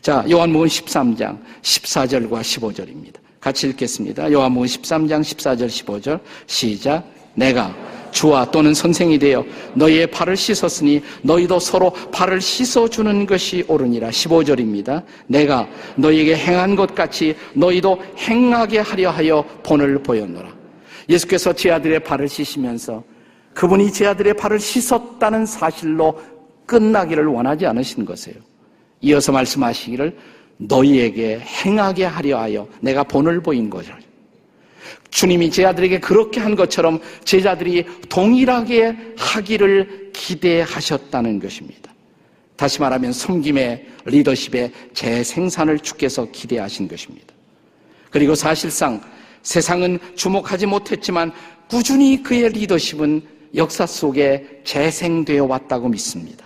자, 0.02 0.26
요한복음 0.30 0.68
13장 0.68 1.40
14절과 1.62 2.42
15절입니다. 2.42 3.16
같이 3.40 3.68
읽겠습니다. 3.68 4.32
요한복음 4.32 4.68
13장 4.68 5.22
14절 5.22 5.68
15절 5.68 6.20
시작. 6.48 7.06
내가 7.36 7.76
주와 8.12 8.46
또는 8.52 8.74
선생이 8.74 9.18
되어 9.18 9.44
너희의 9.74 10.08
발을 10.08 10.38
씻었으니 10.38 11.02
너희도 11.24 11.60
서로 11.60 11.92
발을 12.12 12.40
씻어주는 12.40 13.26
것이 13.26 13.64
옳으니라. 13.68 14.10
15절입니다. 14.10 15.04
내가 15.28 15.68
너희에게 15.96 16.36
행한 16.36 16.76
것 16.76 16.94
같이 16.94 17.36
너희도 17.54 18.02
행하게 18.18 18.80
하려 18.80 19.10
하여 19.10 19.44
본을 19.64 20.04
보였노라. 20.04 20.63
예수께서 21.10 21.54
제 21.54 21.72
아들의 21.72 22.04
발을 22.04 22.28
씻으면서 22.28 23.04
그분이 23.54 23.92
제 23.92 24.08
아들의 24.08 24.36
발을 24.36 24.60
씻었다는 24.60 25.46
사실로 25.46 26.22
끝나기를 26.66 27.26
원하지 27.26 27.66
않으신 27.66 28.06
것이에요. 28.06 28.38
이어서 29.02 29.32
말씀하시기를 29.32 30.18
너희에게 30.58 31.40
행하게 31.40 32.06
하려 32.06 32.40
하여 32.40 32.68
내가 32.80 33.04
본을 33.04 33.42
보인 33.42 33.70
거죠. 33.70 33.94
주님이 35.10 35.52
제자들에게 35.52 36.00
그렇게 36.00 36.40
한 36.40 36.56
것처럼 36.56 37.00
제자들이 37.24 37.86
동일하게 38.10 38.98
하기를 39.16 40.12
기대하셨다는 40.14 41.40
것입니다. 41.40 41.94
다시 42.56 42.82
말하면 42.82 43.14
섬김의 43.14 43.88
리더십의 44.06 44.72
재생산을 44.94 45.80
주께서 45.80 46.26
기대하신 46.32 46.88
것입니다. 46.88 47.34
그리고 48.10 48.36
사실상 48.36 49.02
세상은 49.44 50.00
주목하지 50.16 50.66
못했지만 50.66 51.32
꾸준히 51.70 52.24
그의 52.24 52.50
리더십은 52.50 53.22
역사 53.56 53.86
속에 53.86 54.62
재생되어 54.64 55.46
왔다고 55.46 55.90
믿습니다. 55.90 56.46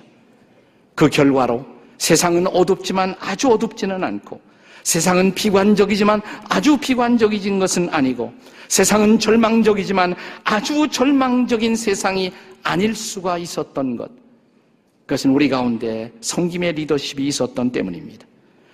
그 0.95 1.09
결과로 1.09 1.65
세상은 1.97 2.47
어둡지만 2.47 3.15
아주 3.19 3.49
어둡지는 3.49 4.03
않고 4.03 4.41
세상은 4.83 5.33
비관적이지만 5.33 6.21
아주 6.49 6.77
비관적이진 6.77 7.59
것은 7.59 7.89
아니고 7.89 8.33
세상은 8.67 9.19
절망적이지만 9.19 10.15
아주 10.43 10.87
절망적인 10.89 11.75
세상이 11.75 12.31
아닐 12.63 12.95
수가 12.95 13.37
있었던 13.37 13.95
것. 13.95 14.11
그것은 15.05 15.31
우리 15.31 15.47
가운데 15.47 16.11
성김의 16.19 16.73
리더십이 16.73 17.25
있었던 17.27 17.71
때문입니다. 17.71 18.27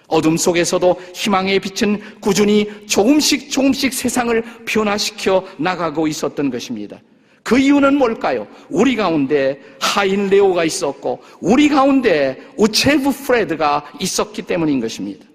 어둠 0.08 0.38
속에서도 0.38 1.02
희망의 1.14 1.60
빛은 1.60 2.02
꾸준히 2.20 2.70
조금씩 2.88 3.50
조금씩 3.50 3.94
세상을 3.94 4.44
변화시켜 4.66 5.46
나가고 5.58 6.08
있었던 6.08 6.50
것입니다. 6.50 7.00
그 7.44 7.60
이유는 7.60 7.96
뭘까요? 7.96 8.48
우리 8.70 8.96
가운데 8.96 9.60
하인 9.82 10.30
레오가 10.30 10.64
있었고 10.64 11.22
우리 11.42 11.68
가운데 11.68 12.42
우체부 12.58 13.12
프레드가 13.12 13.86
있었기 14.00 14.44
때문인 14.44 14.80
것입니다. 14.80 15.26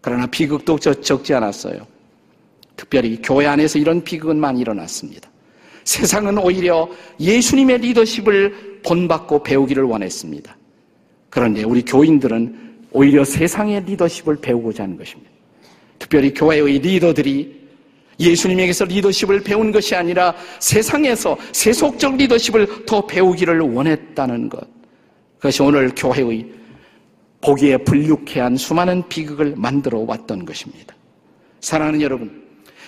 그러나 0.00 0.26
비극도 0.26 0.78
적지 0.78 1.34
않았어요. 1.34 1.86
특별히 2.76 3.20
교회 3.22 3.46
안에서 3.46 3.78
이런 3.78 4.02
비극은 4.02 4.38
많이 4.38 4.60
일어났습니다. 4.60 5.28
세상은 5.84 6.38
오히려 6.38 6.88
예수님의 7.20 7.78
리더십을 7.78 8.80
본받고 8.84 9.42
배우기를 9.42 9.82
원했습니다. 9.82 10.56
그런데 11.28 11.64
우리 11.64 11.82
교인들은 11.84 12.67
오히려 12.92 13.24
세상의 13.24 13.84
리더십을 13.84 14.36
배우고자 14.40 14.84
하는 14.84 14.96
것입니다. 14.96 15.30
특별히 15.98 16.32
교회의 16.32 16.78
리더들이 16.78 17.58
예수님에게서 18.20 18.84
리더십을 18.86 19.42
배운 19.42 19.70
것이 19.70 19.94
아니라 19.94 20.34
세상에서 20.58 21.36
세속적 21.52 22.16
리더십을 22.16 22.86
더 22.86 23.06
배우기를 23.06 23.60
원했다는 23.60 24.48
것. 24.48 24.66
그것이 25.36 25.62
오늘 25.62 25.92
교회의 25.94 26.46
보기에 27.40 27.76
불육해한 27.78 28.56
수많은 28.56 29.08
비극을 29.08 29.54
만들어 29.56 30.00
왔던 30.00 30.44
것입니다. 30.44 30.94
사랑하는 31.60 32.02
여러분, 32.02 32.44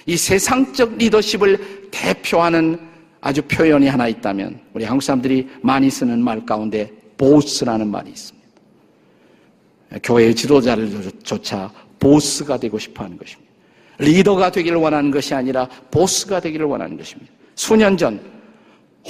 이 0.07 0.17
세상적 0.17 0.97
리더십을 0.97 1.89
대표하는 1.93 2.79
아주 3.21 3.43
표현이 3.43 3.87
하나 3.87 4.09
있다면 4.09 4.61
우리 4.73 4.85
한국 4.85 5.03
사람들이 5.03 5.49
많이 5.63 5.91
쓰는 5.91 6.23
말 6.23 6.45
가운데 6.45 6.91
보스라는 7.17 7.87
말이 7.89 8.11
있습니다. 8.11 8.40
교회의 10.03 10.35
지도자를 10.35 11.11
조차 11.23 11.71
보스가 11.99 12.59
되고 12.59 12.79
싶어 12.79 13.05
하는 13.05 13.19
것입니다. 13.19 13.51
리더가 13.99 14.51
되기를 14.51 14.79
원하는 14.79 15.11
것이 15.11 15.35
아니라 15.35 15.69
보스가 15.91 16.41
되기를 16.41 16.67
원하는 16.67 16.97
것입니다. 16.97 17.31
수년 17.55 17.97
전 17.97 18.21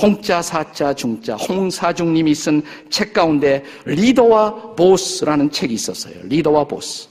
홍자 0.00 0.40
사자 0.42 0.94
중자 0.94 1.36
홍사중님이 1.36 2.34
쓴 2.34 2.62
책 2.90 3.12
가운데 3.12 3.62
리더와 3.84 4.74
보스라는 4.74 5.50
책이 5.50 5.74
있었어요. 5.74 6.14
리더와 6.24 6.64
보스. 6.64 7.08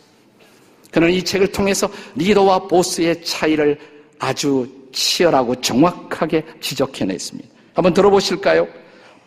그는 0.91 1.11
이 1.11 1.23
책을 1.23 1.51
통해서 1.51 1.89
리더와 2.15 2.67
보스의 2.67 3.23
차이를 3.23 3.77
아주 4.17 4.67
치열하고 4.91 5.55
정확하게 5.61 6.43
지적해냈습니다. 6.59 7.49
한번 7.73 7.93
들어보실까요? 7.93 8.67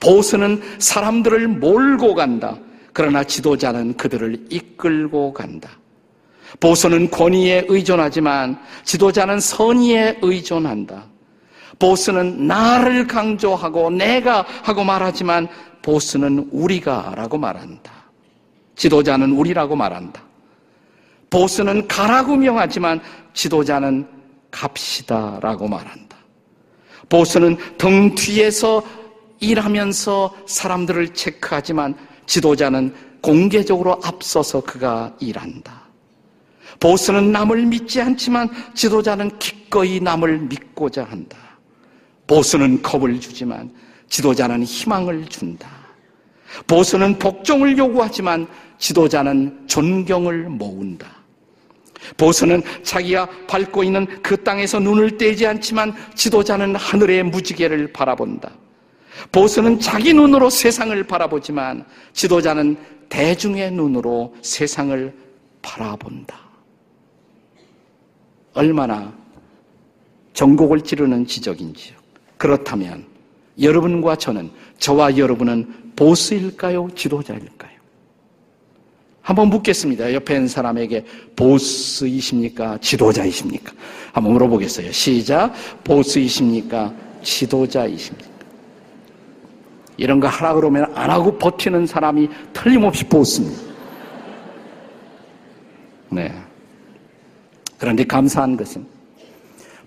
보스는 0.00 0.60
사람들을 0.78 1.46
몰고 1.48 2.14
간다. 2.14 2.58
그러나 2.92 3.24
지도자는 3.24 3.96
그들을 3.96 4.46
이끌고 4.50 5.32
간다. 5.32 5.70
보스는 6.60 7.10
권위에 7.10 7.66
의존하지만 7.68 8.58
지도자는 8.84 9.40
선의에 9.40 10.18
의존한다. 10.20 11.04
보스는 11.78 12.46
나를 12.46 13.06
강조하고 13.06 13.90
내가 13.90 14.44
하고 14.62 14.84
말하지만 14.84 15.48
보스는 15.80 16.48
우리가 16.52 17.14
라고 17.16 17.38
말한다. 17.38 17.90
지도자는 18.76 19.32
우리라고 19.32 19.74
말한다. 19.74 20.22
보스는 21.30 21.88
가라고 21.88 22.36
명하지만 22.36 23.00
지도자는 23.32 24.06
갑시다 24.50 25.38
라고 25.40 25.66
말한다. 25.66 26.16
보스는 27.08 27.56
등 27.78 28.14
뒤에서 28.14 28.82
일하면서 29.40 30.36
사람들을 30.46 31.14
체크하지만 31.14 31.96
지도자는 32.26 32.94
공개적으로 33.20 34.00
앞서서 34.02 34.60
그가 34.60 35.14
일한다. 35.20 35.82
보스는 36.80 37.30
남을 37.30 37.66
믿지 37.66 38.00
않지만 38.00 38.48
지도자는 38.74 39.38
기꺼이 39.38 40.00
남을 40.00 40.38
믿고자 40.40 41.04
한다. 41.04 41.38
보스는 42.26 42.82
겁을 42.82 43.20
주지만 43.20 43.70
지도자는 44.08 44.64
희망을 44.64 45.26
준다. 45.26 45.68
보스는 46.66 47.18
복종을 47.18 47.78
요구하지만 47.78 48.46
지도자는 48.78 49.68
존경을 49.68 50.48
모은다. 50.48 51.06
보스는 52.16 52.62
자기가 52.82 53.28
밟고 53.46 53.84
있는 53.84 54.06
그 54.22 54.42
땅에서 54.42 54.80
눈을 54.80 55.16
떼지 55.16 55.46
않지만 55.46 55.94
지도자는 56.14 56.74
하늘의 56.76 57.22
무지개를 57.24 57.92
바라본다. 57.92 58.50
보스는 59.30 59.80
자기 59.80 60.12
눈으로 60.12 60.50
세상을 60.50 61.02
바라보지만 61.04 61.84
지도자는 62.12 62.76
대중의 63.08 63.72
눈으로 63.72 64.34
세상을 64.42 65.14
바라본다. 65.60 66.40
얼마나 68.54 69.12
전곡을 70.34 70.82
찌르는 70.82 71.26
지적인지요. 71.26 71.96
그렇다면 72.36 73.06
여러분과 73.60 74.16
저는 74.16 74.50
저와 74.78 75.16
여러분은 75.16 75.92
보스일까요? 75.94 76.88
지도자일까요? 76.94 77.72
한번 79.20 79.50
묻겠습니다. 79.50 80.12
옆에 80.14 80.34
있는 80.34 80.48
사람에게 80.48 81.04
보스이십니까? 81.36 82.78
지도자이십니까? 82.80 83.72
한번 84.12 84.32
물어보겠어요. 84.32 84.90
시작. 84.90 85.52
보스이십니까? 85.84 86.92
지도자이십니까? 87.22 88.31
이런 90.02 90.18
거 90.18 90.26
하라 90.26 90.54
그러면 90.54 90.90
안 90.96 91.10
하고 91.10 91.38
버티는 91.38 91.86
사람이 91.86 92.28
틀림없이 92.52 93.04
보스입니다. 93.04 93.62
네. 96.10 96.34
그런데 97.78 98.02
감사한 98.02 98.56
것은 98.56 98.84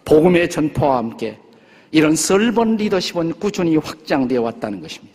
복음의 0.06 0.50
전파와 0.50 1.00
함께 1.00 1.38
이런 1.92 2.16
설번 2.16 2.78
리더십은 2.78 3.34
꾸준히 3.40 3.76
확장되어 3.76 4.42
왔다는 4.42 4.80
것입니다. 4.80 5.14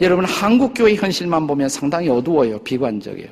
여러분 0.00 0.24
한국 0.24 0.72
교회 0.74 0.94
현실만 0.94 1.46
보면 1.46 1.68
상당히 1.68 2.08
어두워요. 2.08 2.58
비관적이에요. 2.60 3.28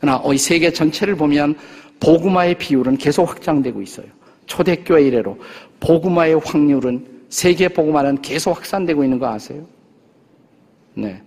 그러나 0.00 0.22
이 0.32 0.38
세계 0.38 0.72
전체를 0.72 1.16
보면 1.16 1.56
복음화의 1.98 2.54
비율은 2.54 2.98
계속 2.98 3.28
확장되고 3.28 3.82
있어요. 3.82 4.06
초대교회 4.46 5.02
이래로 5.02 5.36
복음화의 5.80 6.38
확률은 6.44 7.04
세계 7.30 7.66
복음화는 7.66 8.22
계속 8.22 8.56
확산되고 8.56 9.02
있는 9.02 9.18
거 9.18 9.26
아세요? 9.26 9.66
네. 10.94 11.20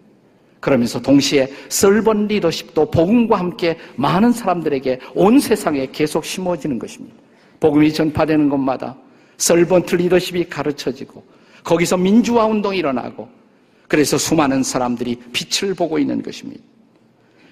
그러면서 0.60 1.02
동시에 1.02 1.52
설번 1.68 2.28
리더십도 2.28 2.90
복음과 2.90 3.38
함께 3.38 3.78
많은 3.98 4.32
사람들에게 4.32 5.00
온 5.14 5.40
세상에 5.40 5.88
계속 5.92 6.24
심어지는 6.24 6.80
것입니다. 6.80 7.16
복음이 7.60 7.94
전파되는 7.94 8.50
곳마다 8.50 8.96
설번트 9.38 9.96
리더십이 9.96 10.46
가르쳐지고 10.46 11.24
거기서 11.64 11.98
민주화 11.98 12.46
운동이 12.46 12.78
일어나고 12.78 13.28
그래서 13.88 14.18
수많은 14.18 14.64
사람들이 14.64 15.18
빛을 15.34 15.74
보고 15.74 16.00
있는 16.00 16.22
것입니다. 16.22 16.62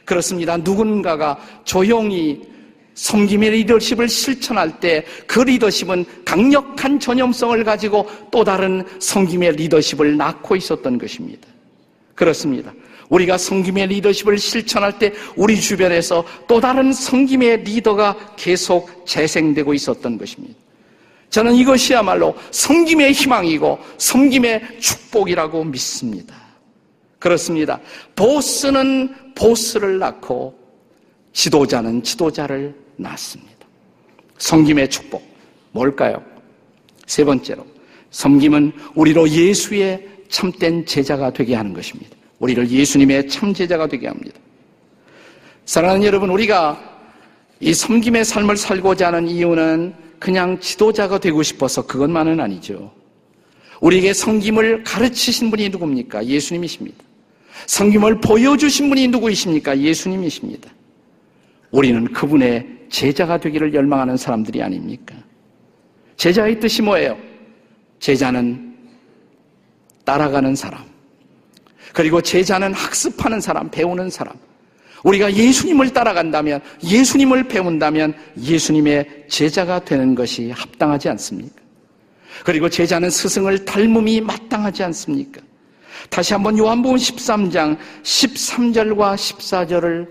그렇습니다. 0.05 0.57
누군가가 0.57 1.37
조용히 1.63 2.41
섬김의 2.93 3.51
리더십을 3.51 4.09
실천할 4.09 4.79
때 4.79 5.05
그 5.27 5.39
리더십은 5.39 6.05
강력한 6.25 6.99
전염성을 6.99 7.63
가지고 7.63 8.05
또 8.31 8.43
다른 8.43 8.83
섬김의 8.99 9.53
리더십을 9.53 10.17
낳고 10.17 10.55
있었던 10.55 10.97
것입니다. 10.97 11.47
그렇습니다. 12.21 12.71
우리가 13.09 13.39
성김의 13.39 13.87
리더십을 13.87 14.37
실천할 14.37 14.99
때 14.99 15.11
우리 15.35 15.59
주변에서 15.59 16.23
또 16.47 16.61
다른 16.61 16.93
성김의 16.93 17.63
리더가 17.63 18.35
계속 18.35 19.07
재생되고 19.07 19.73
있었던 19.73 20.19
것입니다. 20.19 20.53
저는 21.31 21.55
이것이야말로 21.55 22.35
성김의 22.51 23.13
희망이고 23.13 23.79
성김의 23.97 24.79
축복이라고 24.79 25.63
믿습니다. 25.63 26.35
그렇습니다. 27.17 27.79
보스는 28.15 29.33
보스를 29.33 29.97
낳고 29.97 30.53
지도자는 31.33 32.03
지도자를 32.03 32.75
낳습니다. 32.97 33.65
섬김의 34.37 34.91
축복. 34.91 35.23
뭘까요? 35.71 36.23
세 37.07 37.23
번째로, 37.23 37.65
섬김은 38.11 38.73
우리로 38.93 39.27
예수의 39.27 40.07
참된 40.31 40.85
제자가 40.85 41.31
되게 41.31 41.53
하는 41.53 41.73
것입니다. 41.73 42.15
우리를 42.39 42.71
예수님의 42.71 43.27
참 43.27 43.53
제자가 43.53 43.85
되게 43.87 44.07
합니다. 44.07 44.39
사랑하는 45.65 46.03
여러분, 46.05 46.29
우리가 46.29 46.81
이 47.59 47.73
섬김의 47.73 48.25
삶을 48.25 48.57
살고자 48.57 49.07
하는 49.07 49.27
이유는 49.27 49.93
그냥 50.17 50.59
지도자가 50.59 51.19
되고 51.19 51.43
싶어서 51.43 51.85
그것만은 51.85 52.39
아니죠. 52.39 52.91
우리에게 53.81 54.13
섬김을 54.13 54.83
가르치신 54.83 55.51
분이 55.51 55.69
누굽니까? 55.69 56.25
예수님이십니다. 56.25 57.03
섬김을 57.67 58.21
보여주신 58.21 58.89
분이 58.89 59.09
누구이십니까? 59.09 59.77
예수님이십니다. 59.77 60.71
우리는 61.71 62.05
그분의 62.05 62.67
제자가 62.89 63.37
되기를 63.37 63.73
열망하는 63.73 64.17
사람들이 64.17 64.63
아닙니까? 64.63 65.15
제자의 66.15 66.59
뜻이 66.59 66.81
뭐예요? 66.81 67.17
제자는 67.99 68.70
따라가는 70.05 70.55
사람. 70.55 70.83
그리고 71.93 72.21
제자는 72.21 72.73
학습하는 72.73 73.41
사람, 73.41 73.69
배우는 73.69 74.09
사람. 74.09 74.35
우리가 75.03 75.33
예수님을 75.33 75.91
따라간다면, 75.93 76.61
예수님을 76.83 77.47
배운다면 77.47 78.13
예수님의 78.39 79.25
제자가 79.29 79.83
되는 79.83 80.15
것이 80.15 80.51
합당하지 80.51 81.09
않습니까? 81.09 81.61
그리고 82.45 82.69
제자는 82.69 83.09
스승을 83.09 83.65
닮음이 83.65 84.21
마땅하지 84.21 84.83
않습니까? 84.83 85.41
다시 86.09 86.33
한번 86.33 86.57
요한복음 86.57 86.97
13장 86.97 87.77
13절과 88.03 89.15
14절을 89.15 90.07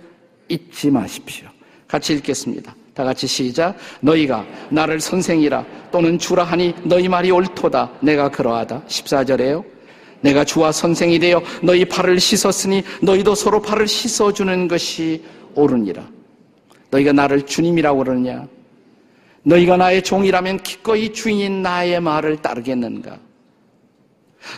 잊지 0.48 0.90
마십시오. 0.90 1.48
같이 1.88 2.12
읽겠습니다. 2.14 2.74
다 2.94 3.04
같이 3.04 3.26
시작. 3.26 3.76
너희가 4.00 4.44
나를 4.70 5.00
선생이라 5.00 5.64
또는 5.90 6.18
주라 6.18 6.44
하니 6.44 6.74
너희 6.84 7.08
말이 7.08 7.30
옳도다. 7.30 7.90
내가 8.00 8.28
그러하다. 8.28 8.82
14절에요. 8.86 9.64
내가 10.20 10.44
주와 10.44 10.72
선생이 10.72 11.18
되어 11.18 11.42
너희 11.62 11.84
발을 11.84 12.20
씻었으니 12.20 12.82
너희도 13.02 13.34
서로 13.34 13.60
발을 13.60 13.86
씻어주는 13.88 14.68
것이 14.68 15.22
옳으니라. 15.54 16.06
너희가 16.90 17.12
나를 17.12 17.46
주님이라고 17.46 17.98
그러느냐? 17.98 18.46
너희가 19.42 19.76
나의 19.76 20.02
종이라면 20.02 20.58
기꺼이 20.58 21.12
주인인 21.12 21.62
나의 21.62 22.00
말을 22.00 22.36
따르겠는가? 22.42 23.18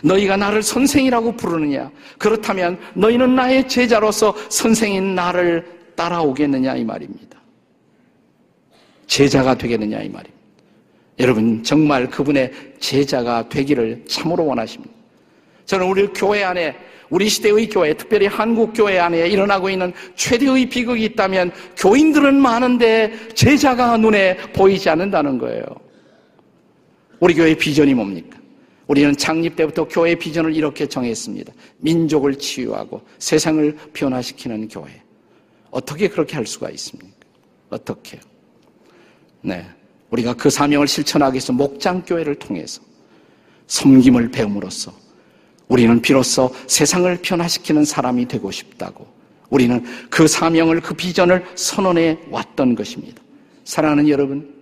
너희가 0.03 0.37
나를 0.37 0.63
선생이라고 0.63 1.35
부르느냐? 1.35 1.91
그렇다면 2.17 2.79
너희는 2.93 3.35
나의 3.35 3.67
제자로서 3.67 4.35
선생인 4.49 5.15
나를 5.15 5.65
따라오겠느냐? 5.95 6.75
이 6.75 6.83
말입니다. 6.83 7.39
제자가 9.07 9.57
되겠느냐? 9.57 10.01
이 10.01 10.09
말입니다. 10.09 10.43
여러분, 11.19 11.63
정말 11.63 12.09
그분의 12.09 12.51
제자가 12.79 13.47
되기를 13.49 14.05
참으로 14.07 14.45
원하십니다. 14.45 15.02
저는 15.65 15.87
우리 15.87 16.07
교회 16.07 16.43
안에 16.43 16.75
우리 17.09 17.29
시대의 17.29 17.69
교회, 17.69 17.93
특별히 17.93 18.25
한국 18.25 18.73
교회 18.73 18.97
안에 18.97 19.27
일어나고 19.27 19.69
있는 19.69 19.93
최대의 20.15 20.67
비극이 20.67 21.03
있다면 21.03 21.51
교인들은 21.77 22.35
많은데 22.35 23.13
제자가 23.35 23.97
눈에 23.97 24.35
보이지 24.53 24.89
않는다는 24.89 25.37
거예요. 25.37 25.63
우리 27.19 27.35
교회 27.35 27.53
비전이 27.55 27.93
뭡니까? 27.93 28.39
우리는 28.87 29.15
창립 29.15 29.55
때부터 29.55 29.87
교회 29.87 30.15
비전을 30.15 30.55
이렇게 30.55 30.87
정했습니다. 30.87 31.53
민족을 31.77 32.35
치유하고 32.35 33.01
세상을 33.19 33.77
변화시키는 33.93 34.67
교회. 34.67 35.01
어떻게 35.69 36.07
그렇게 36.07 36.35
할 36.35 36.45
수가 36.45 36.69
있습니까? 36.71 37.15
어떻게요? 37.69 38.21
네. 39.41 39.65
우리가 40.09 40.33
그 40.33 40.49
사명을 40.49 40.87
실천하기 40.87 41.35
위해서 41.35 41.53
목장교회를 41.53 42.35
통해서 42.35 42.81
섬김을 43.67 44.31
배움으로써 44.31 45.02
우리는 45.73 45.99
비로소 46.03 46.53
세상을 46.67 47.17
변화시키는 47.23 47.83
사람이 47.83 48.27
되고 48.27 48.51
싶다고 48.51 49.07
우리는 49.49 49.83
그 50.07 50.27
사명을 50.27 50.81
그 50.81 50.93
비전을 50.93 51.43
선언해 51.55 52.19
왔던 52.29 52.75
것입니다. 52.75 53.19
사랑하는 53.63 54.07
여러분, 54.07 54.53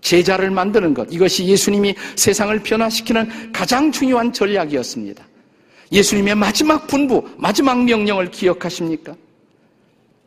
제자를 0.00 0.50
만드는 0.50 0.92
것 0.92 1.06
이것이 1.12 1.46
예수님이 1.46 1.94
세상을 2.16 2.58
변화시키는 2.64 3.52
가장 3.52 3.92
중요한 3.92 4.32
전략이었습니다. 4.32 5.24
예수님의 5.92 6.34
마지막 6.34 6.88
분부, 6.88 7.28
마지막 7.36 7.84
명령을 7.84 8.32
기억하십니까? 8.32 9.14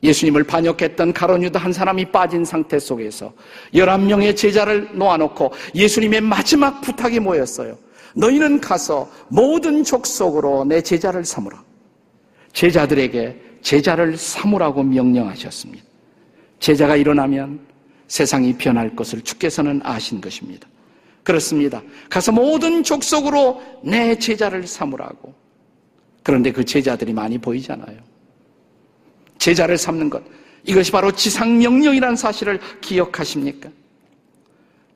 예수님을 0.04 0.46
반역했던 0.46 1.12
가론유다 1.12 1.60
한 1.60 1.74
사람이 1.74 2.14
빠진 2.14 2.46
상태 2.46 2.80
속에서 2.80 3.34
11명의 3.74 4.38
제자를 4.38 4.88
놓아놓고 4.94 5.52
예수님의 5.76 6.22
마지막 6.22 6.80
부탁이 6.80 7.20
뭐였어요? 7.20 7.78
너희는 8.16 8.62
가서 8.62 9.10
모든 9.28 9.84
족속으로 9.84 10.66
내 10.66 10.82
제자를 10.82 11.26
삼으라. 11.26 11.64
제자들에게 12.54 13.42
제자를 13.62 14.18
삼으라고 14.18 14.84
명령하셨습니다. 14.84 15.84
제자가 16.60 16.96
일어나면 16.96 17.60
세상이 18.08 18.58
변할 18.58 18.96
것을 18.96 19.22
주께서는 19.22 19.82
아신 19.84 20.22
것입니다. 20.22 20.68
그렇습니다. 21.24 21.82
가서 22.10 22.32
모든 22.32 22.84
족속으로 22.84 23.62
내 23.84 24.18
제자를 24.18 24.68
삼으라고. 24.68 25.34
그런데 26.22 26.52
그 26.52 26.64
제자들이 26.64 27.14
많이 27.14 27.38
보이잖아요. 27.38 27.98
제자를 29.40 29.78
삼는 29.78 30.10
것. 30.10 30.24
이것이 30.66 30.92
바로 30.92 31.12
지상명령이라는 31.12 32.16
사실을 32.16 32.60
기억하십니까? 32.80 33.70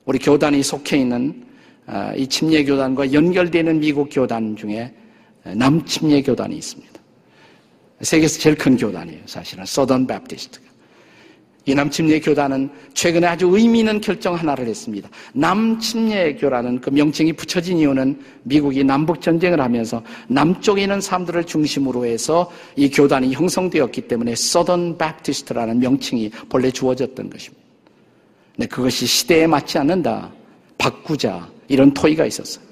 우리 0.04 0.18
교단이 0.18 0.62
속해 0.62 0.96
있는 0.96 1.44
아, 1.44 1.47
이 2.16 2.26
침례 2.26 2.64
교단과 2.64 3.12
연결되는 3.12 3.80
미국 3.80 4.08
교단 4.10 4.56
중에 4.56 4.92
남침례 5.44 6.22
교단이 6.22 6.56
있습니다. 6.56 6.92
세계에서 8.02 8.38
제일 8.38 8.56
큰 8.56 8.76
교단이에요, 8.76 9.20
사실은. 9.26 9.64
서던 9.64 10.06
베프티스트가. 10.06 10.68
이 11.66 11.74
남침례 11.74 12.20
교단은 12.20 12.70
최근에 12.94 13.26
아주 13.26 13.46
의미 13.52 13.80
있는 13.80 14.00
결정 14.00 14.34
하나를 14.34 14.66
했습니다. 14.68 15.08
남침례 15.34 16.36
교라는 16.36 16.80
그 16.80 16.88
명칭이 16.88 17.34
붙여진 17.34 17.78
이유는 17.78 18.18
미국이 18.44 18.84
남북 18.84 19.20
전쟁을 19.20 19.60
하면서 19.60 20.02
남쪽에 20.28 20.82
있는 20.82 21.00
사람들을 21.00 21.44
중심으로 21.44 22.06
해서 22.06 22.50
이 22.76 22.88
교단이 22.88 23.34
형성되었기 23.34 24.02
때문에 24.02 24.34
Southern 24.34 24.96
Baptist라는 24.96 25.80
명칭이 25.80 26.30
본래 26.48 26.70
주어졌던 26.70 27.28
것입니다. 27.28 27.64
네, 28.56 28.66
그것이 28.66 29.06
시대에 29.06 29.46
맞지 29.46 29.78
않는다. 29.78 30.32
바꾸자. 30.78 31.57
이런 31.68 31.92
토의가 31.92 32.26
있었어요. 32.26 32.64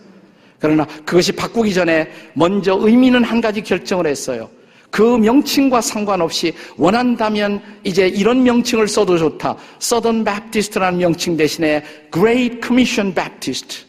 그러나 0.58 0.86
그것이 1.04 1.32
바꾸기 1.32 1.72
전에 1.74 2.10
먼저 2.34 2.76
의미 2.80 3.06
있는 3.06 3.22
한 3.22 3.40
가지 3.40 3.62
결정을 3.62 4.06
했어요. 4.06 4.48
그 4.90 5.02
명칭과 5.02 5.80
상관없이 5.80 6.54
원한다면 6.76 7.60
이제 7.84 8.08
이런 8.08 8.42
명칭을 8.42 8.88
써도 8.88 9.18
좋다. 9.18 9.56
Southern 9.80 10.24
Baptist라는 10.24 10.98
명칭 10.98 11.36
대신에 11.36 11.84
Great 12.12 12.60
Commission 12.62 13.14
Baptist. 13.14 13.84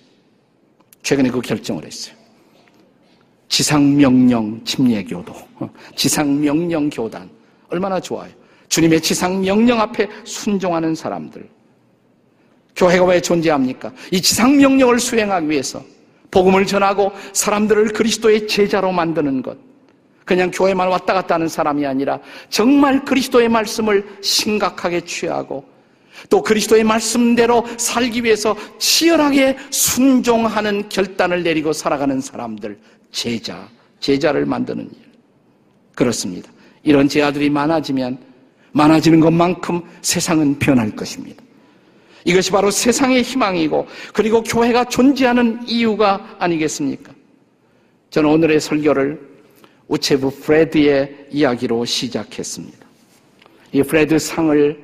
최근에 1.04 1.30
그 1.30 1.40
결정을 1.40 1.86
했어요. 1.86 2.14
지상명령 3.48 4.62
침례교도, 4.66 5.34
지상명령 5.96 6.90
교단. 6.90 7.30
얼마나 7.70 8.00
좋아요. 8.00 8.30
주님의 8.68 9.00
지상명령 9.00 9.80
앞에 9.80 10.08
순종하는 10.26 10.94
사람들. 10.94 11.48
교회가 12.78 13.06
왜 13.06 13.20
존재합니까? 13.20 13.92
이 14.12 14.22
지상 14.22 14.56
명령을 14.56 15.00
수행하기 15.00 15.50
위해서 15.50 15.84
복음을 16.32 16.66
전하고 16.66 17.12
사람들을 17.34 17.90
그리스도의 17.90 18.48
제자로 18.48 18.92
만드는 18.92 19.42
것. 19.42 19.58
그냥 20.24 20.52
교회만 20.52 20.88
왔다 20.90 21.14
갔다 21.14 21.36
하는 21.36 21.48
사람이 21.48 21.86
아니라 21.86 22.20
정말 22.50 23.04
그리스도의 23.04 23.50
말씀을 23.50 24.06
심각하게 24.22 25.02
취하고 25.02 25.66
또 26.30 26.42
그리스도의 26.44 26.84
말씀대로 26.84 27.66
살기 27.78 28.24
위해서 28.24 28.56
치열하게 28.78 29.58
순종하는 29.70 30.90
결단을 30.90 31.44
내리고 31.44 31.74
살아가는 31.74 32.20
사람들, 32.20 32.78
제자, 33.12 33.68
제자를 34.00 34.46
만드는 34.46 34.84
일. 34.84 34.92
그렇습니다. 35.96 36.52
이런 36.84 37.08
제자들이 37.08 37.50
많아지면 37.50 38.18
많아지는 38.74 39.20
것만큼 39.20 39.82
세상은 40.02 40.60
변할 40.60 40.92
것입니다. 40.92 41.47
이것이 42.28 42.52
바로 42.52 42.70
세상의 42.70 43.22
희망이고 43.22 43.88
그리고 44.14 44.44
교회가 44.44 44.84
존재하는 44.86 45.66
이유가 45.66 46.36
아니겠습니까? 46.40 47.14
저는 48.10 48.30
오늘의 48.30 48.60
설교를 48.60 49.18
우체부 49.88 50.32
프레드의 50.42 51.28
이야기로 51.32 51.86
시작했습니다. 51.86 52.86
이 53.72 53.82
프레드 53.82 54.20
상을 54.20 54.78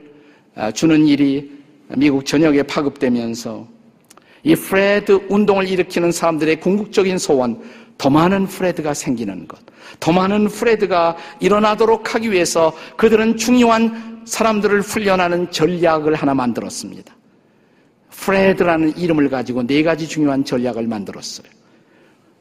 아, 0.55 0.71
주는 0.71 1.05
일이 1.05 1.51
미국 1.97 2.25
전역에 2.25 2.63
파급되면서 2.63 3.67
이 4.43 4.55
프레드 4.55 5.19
운동을 5.27 5.67
일으키는 5.67 6.13
사람들의 6.13 6.61
궁극적인 6.61 7.17
소원, 7.17 7.61
더 7.97 8.09
많은 8.09 8.47
프레드가 8.47 8.93
생기는 8.93 9.47
것, 9.49 9.59
더 9.99 10.13
많은 10.13 10.47
프레드가 10.47 11.17
일어나도록 11.41 12.15
하기 12.15 12.31
위해서 12.31 12.73
그들은 12.95 13.35
중요한 13.35 14.21
사람들을 14.25 14.79
훈련하는 14.81 15.51
전략을 15.51 16.15
하나 16.15 16.33
만들었습니다. 16.33 17.13
프레드라는 18.25 18.97
이름을 18.97 19.29
가지고 19.29 19.67
네 19.67 19.83
가지 19.83 20.07
중요한 20.07 20.45
전략을 20.45 20.87
만들었어요. 20.87 21.47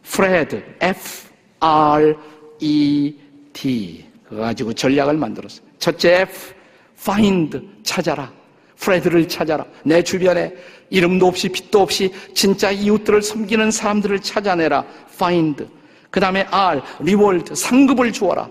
프레드, 0.02 0.62
F, 0.80 1.28
R, 1.58 2.16
E, 2.60 3.16
D. 3.52 4.04
그거 4.28 4.42
가지고 4.42 4.72
전략을 4.72 5.16
만들었어요. 5.16 5.66
첫째 5.78 6.20
F, 6.20 6.54
find, 6.98 7.60
찾아라. 7.82 8.32
프레드를 8.76 9.26
찾아라. 9.26 9.64
내 9.84 10.02
주변에 10.02 10.54
이름도 10.90 11.26
없이 11.26 11.48
빛도 11.48 11.80
없이 11.80 12.12
진짜 12.32 12.70
이웃들을 12.70 13.20
섬기는 13.22 13.70
사람들을 13.70 14.20
찾아내라. 14.20 14.84
find. 15.12 15.66
그 16.10 16.20
다음에 16.20 16.46
R, 16.50 16.80
reward, 17.00 17.54
상급을 17.56 18.12
주어라. 18.12 18.48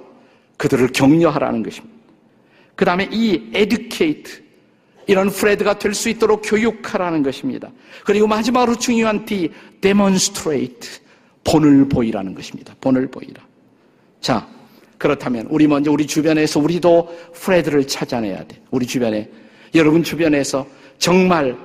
그들을 0.57 0.89
격려하라는 0.89 1.63
것입니다. 1.63 1.95
그 2.75 2.83
다음에 2.83 3.07
E, 3.09 3.51
educate. 3.55 4.50
이런 5.07 5.29
프레드가 5.29 5.77
될 5.79 5.93
수 5.93 6.09
있도록 6.09 6.41
교육하라는 6.43 7.23
것입니다. 7.23 7.69
그리고 8.05 8.27
마지막으로 8.27 8.75
중요한 8.77 9.25
D, 9.25 9.49
demonstrate. 9.81 11.01
본을 11.43 11.89
보이라는 11.89 12.35
것입니다. 12.35 12.75
본을 12.81 13.07
보이라. 13.07 13.41
자, 14.19 14.47
그렇다면 14.97 15.47
우리 15.49 15.67
먼저 15.67 15.91
우리 15.91 16.05
주변에서 16.05 16.59
우리도 16.59 17.31
프레드를 17.33 17.87
찾아내야 17.87 18.45
돼. 18.45 18.61
우리 18.69 18.85
주변에 18.85 19.27
여러분 19.73 20.03
주변에서 20.03 20.67
정말 20.99 21.57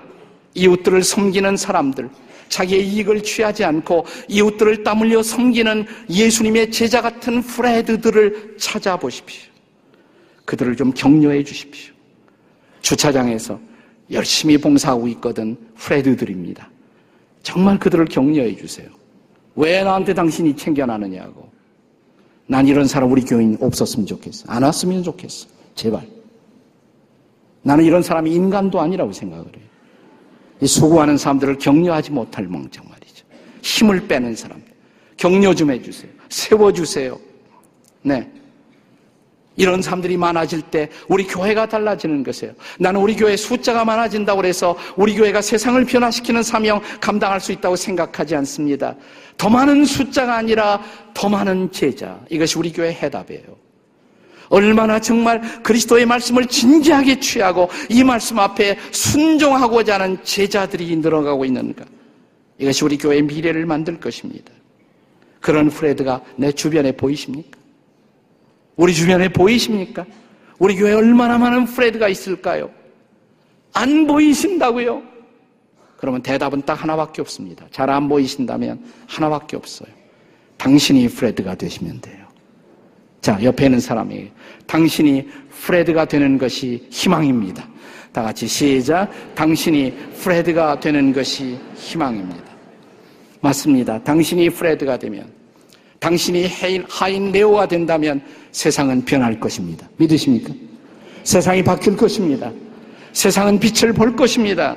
이웃들을 0.54 1.02
섬기는 1.02 1.58
사람들, 1.58 2.08
자기의 2.48 2.88
이익을 2.88 3.22
취하지 3.22 3.64
않고 3.64 4.06
이웃들을 4.28 4.82
땀 4.82 5.00
흘려 5.00 5.22
섬기는 5.22 5.86
예수님의 6.08 6.70
제자 6.70 7.02
같은 7.02 7.42
프레드들을 7.42 8.56
찾아보십시오. 8.58 9.52
그들을 10.46 10.74
좀 10.76 10.92
격려해 10.92 11.44
주십시오. 11.44 11.92
주차장에서 12.86 13.58
열심히 14.12 14.56
봉사하고 14.56 15.08
있거든 15.08 15.56
프레드들입니다. 15.74 16.70
정말 17.42 17.80
그들을 17.80 18.04
격려해 18.04 18.54
주세요. 18.54 18.88
왜 19.56 19.82
나한테 19.82 20.14
당신이 20.14 20.54
챙겨나느냐고. 20.54 21.50
난 22.46 22.68
이런 22.68 22.86
사람 22.86 23.10
우리 23.10 23.22
교인 23.22 23.58
없었으면 23.60 24.06
좋겠어. 24.06 24.44
안 24.46 24.62
왔으면 24.62 25.02
좋겠어. 25.02 25.48
제발. 25.74 26.06
나는 27.62 27.84
이런 27.84 28.02
사람이 28.02 28.32
인간도 28.32 28.80
아니라고 28.80 29.12
생각을 29.12 29.44
해요. 29.44 29.66
이 30.60 30.66
수고하는 30.68 31.18
사람들을 31.18 31.58
격려하지 31.58 32.12
못할 32.12 32.46
멍청 32.46 32.84
말이죠. 32.88 33.26
힘을 33.62 34.06
빼는 34.06 34.36
사람. 34.36 34.62
격려 35.16 35.52
좀 35.54 35.72
해주세요. 35.72 36.10
세워주세요. 36.28 37.18
네. 38.02 38.30
이런 39.56 39.82
사람들이 39.82 40.16
많아질 40.16 40.62
때 40.62 40.88
우리 41.08 41.26
교회가 41.26 41.66
달라지는 41.66 42.22
것이에요. 42.22 42.54
나는 42.78 43.00
우리 43.00 43.16
교회 43.16 43.36
숫자가 43.36 43.84
많아진다고 43.84 44.44
해서 44.44 44.76
우리 44.96 45.14
교회가 45.14 45.40
세상을 45.40 45.82
변화시키는 45.84 46.42
사명 46.42 46.80
감당할 47.00 47.40
수 47.40 47.52
있다고 47.52 47.76
생각하지 47.76 48.36
않습니다. 48.36 48.94
더 49.36 49.48
많은 49.48 49.84
숫자가 49.84 50.36
아니라 50.36 50.82
더 51.14 51.28
많은 51.28 51.72
제자. 51.72 52.20
이것이 52.30 52.58
우리 52.58 52.72
교회 52.72 52.92
해답이에요. 52.92 53.66
얼마나 54.48 55.00
정말 55.00 55.40
그리스도의 55.62 56.06
말씀을 56.06 56.46
진지하게 56.46 57.18
취하고 57.18 57.68
이 57.88 58.04
말씀 58.04 58.38
앞에 58.38 58.78
순종하고자 58.92 59.94
하는 59.94 60.18
제자들이 60.22 60.94
늘어가고 60.96 61.44
있는가. 61.44 61.84
이것이 62.58 62.84
우리 62.84 62.96
교회의 62.96 63.22
미래를 63.22 63.66
만들 63.66 63.98
것입니다. 63.98 64.52
그런 65.40 65.68
프레드가 65.68 66.22
내 66.36 66.52
주변에 66.52 66.92
보이십니까? 66.92 67.58
우리 68.76 68.92
주변에 68.94 69.28
보이십니까? 69.28 70.04
우리 70.58 70.76
교회에 70.76 70.94
얼마나 70.94 71.38
많은 71.38 71.64
프레드가 71.64 72.08
있을까요? 72.08 72.70
안 73.72 74.06
보이신다고요? 74.06 75.02
그러면 75.96 76.22
대답은 76.22 76.62
딱 76.62 76.82
하나밖에 76.82 77.22
없습니다. 77.22 77.66
잘 77.70 77.88
안 77.88 78.08
보이신다면 78.08 78.82
하나밖에 79.06 79.56
없어요. 79.56 79.88
당신이 80.58 81.08
프레드가 81.08 81.54
되시면 81.54 82.00
돼요. 82.00 82.26
자, 83.20 83.38
옆에 83.42 83.66
있는 83.66 83.80
사람이 83.80 84.30
당신이 84.66 85.26
프레드가 85.50 86.04
되는 86.04 86.38
것이 86.38 86.86
희망입니다. 86.90 87.66
다 88.12 88.22
같이 88.22 88.46
시작. 88.46 89.10
당신이 89.34 89.92
프레드가 90.20 90.78
되는 90.80 91.12
것이 91.12 91.58
희망입니다. 91.74 92.44
맞습니다. 93.40 94.02
당신이 94.02 94.50
프레드가 94.50 94.98
되면 94.98 95.30
당신이 95.98 96.48
하인 96.88 97.32
레오가 97.32 97.66
된다면 97.66 98.22
세상은 98.56 99.04
변할 99.04 99.38
것입니다. 99.38 99.86
믿으십니까? 99.98 100.50
세상이 101.24 101.62
바뀔 101.62 101.94
것입니다. 101.94 102.50
세상은 103.12 103.60
빛을 103.60 103.92
볼 103.92 104.16
것입니다. 104.16 104.74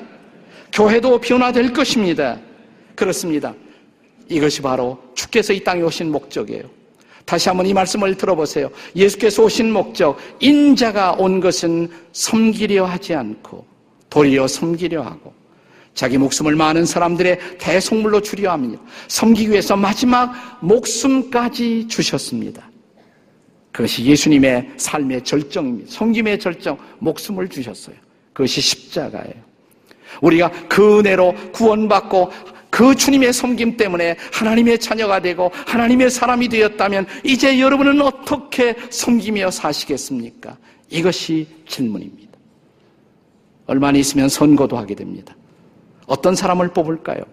교회도 0.74 1.22
변화될 1.22 1.72
것입니다. 1.72 2.38
그렇습니다. 2.94 3.54
이것이 4.28 4.62
바로 4.62 5.00
주께서 5.16 5.54
이 5.54 5.64
땅에 5.64 5.82
오신 5.82 6.12
목적이에요. 6.12 6.64
다시 7.24 7.48
한번 7.48 7.68
이 7.68 7.74
말씀을 7.74 8.18
들어보세요. 8.18 8.70
예수께서 8.98 9.44
오신 9.44 9.72
목적, 9.72 10.18
인자가 10.42 11.14
온 11.14 11.40
것은 11.40 11.90
섬기려 12.12 12.84
하지 12.84 13.16
않고 13.16 13.66
도리어 14.10 14.46
섬기려 14.46 15.02
하고 15.04 15.34
자기 15.94 16.18
목숨을 16.18 16.54
많은 16.58 16.86
사람들의 16.86 17.58
대속물로 17.60 18.24
주려 18.24 18.52
합니다. 18.52 18.82
섬기기 19.08 19.52
위해서 19.52 19.78
마지막 19.78 20.60
목숨까지 20.60 21.88
주셨습니다. 21.88 22.69
그것이 23.80 24.04
예수님의 24.04 24.72
삶의 24.76 25.24
절정입니다. 25.24 25.90
섬김의 25.90 26.38
절정, 26.42 26.78
목숨을 26.98 27.48
주셨어요. 27.48 27.96
그것이 28.34 28.60
십자가예요. 28.60 29.36
우리가 30.22 30.52
그 30.68 31.00
은혜로 31.00 31.34
구원받고 31.54 32.30
그 32.70 32.94
주님의 32.94 33.32
섬김 33.32 33.78
때문에 33.78 34.18
하나님의 34.34 34.80
자녀가 34.80 35.22
되고 35.22 35.50
하나님의 35.66 36.10
사람이 36.10 36.50
되었다면 36.50 37.08
이제 37.24 37.58
여러분은 37.62 38.02
어떻게 38.02 38.76
섬기며 38.90 39.50
사시겠습니까? 39.50 40.58
이것이 40.90 41.48
질문입니다. 41.66 42.38
얼마 43.66 43.92
있으면 43.92 44.28
선거도 44.28 44.78
하게 44.78 44.94
됩니다. 44.94 45.34
어떤 46.06 46.36
사람을 46.36 46.74
뽑을까요? 46.74 47.24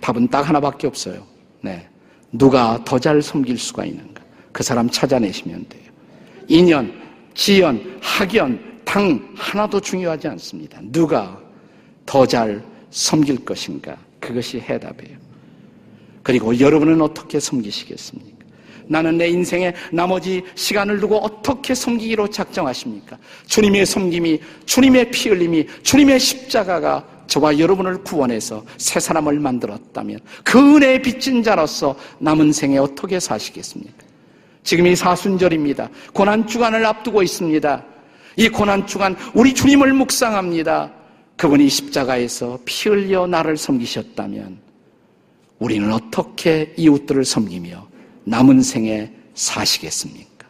답은 0.00 0.26
딱 0.26 0.48
하나밖에 0.48 0.88
없어요. 0.88 1.24
네. 1.60 1.88
누가 2.32 2.82
더 2.84 2.98
잘 2.98 3.22
섬길 3.22 3.56
수가 3.56 3.84
있는가? 3.84 4.13
그 4.54 4.62
사람 4.62 4.88
찾아내시면 4.88 5.66
돼요. 5.68 5.82
인연, 6.46 6.94
지연, 7.34 7.98
학연, 8.00 8.80
당 8.84 9.34
하나도 9.34 9.80
중요하지 9.80 10.28
않습니다. 10.28 10.78
누가 10.84 11.36
더 12.06 12.24
잘 12.24 12.62
섬길 12.90 13.44
것인가? 13.44 13.96
그것이 14.20 14.60
해답이에요. 14.60 15.18
그리고 16.22 16.58
여러분은 16.60 17.02
어떻게 17.02 17.40
섬기시겠습니까? 17.40 18.44
나는 18.86 19.18
내 19.18 19.28
인생의 19.28 19.74
나머지 19.90 20.44
시간을 20.54 21.00
두고 21.00 21.16
어떻게 21.16 21.74
섬기기로 21.74 22.28
작정하십니까? 22.28 23.18
주님의 23.46 23.84
섬김이, 23.86 24.40
주님의 24.66 25.10
피 25.10 25.30
흘림이, 25.30 25.66
주님의 25.82 26.20
십자가가 26.20 27.04
저와 27.26 27.58
여러분을 27.58 28.04
구원해서 28.04 28.64
새 28.76 29.00
사람을 29.00 29.40
만들었다면 29.40 30.20
그 30.44 30.76
은혜에 30.76 31.02
빚진 31.02 31.42
자로서 31.42 31.96
남은 32.20 32.52
생에 32.52 32.78
어떻게 32.78 33.18
사시겠습니까? 33.18 34.03
지금이 34.64 34.96
사순절입니다. 34.96 35.90
고난주간을 36.12 36.84
앞두고 36.84 37.22
있습니다. 37.22 37.84
이 38.36 38.48
고난주간 38.48 39.16
우리 39.34 39.54
주님을 39.54 39.92
묵상합니다. 39.92 40.92
그분이 41.36 41.68
십자가에서 41.68 42.58
피 42.64 42.88
흘려 42.88 43.26
나를 43.26 43.56
섬기셨다면 43.56 44.58
우리는 45.58 45.92
어떻게 45.92 46.72
이웃들을 46.76 47.24
섬기며 47.24 47.86
남은 48.24 48.62
생에 48.62 49.12
사시겠습니까? 49.34 50.48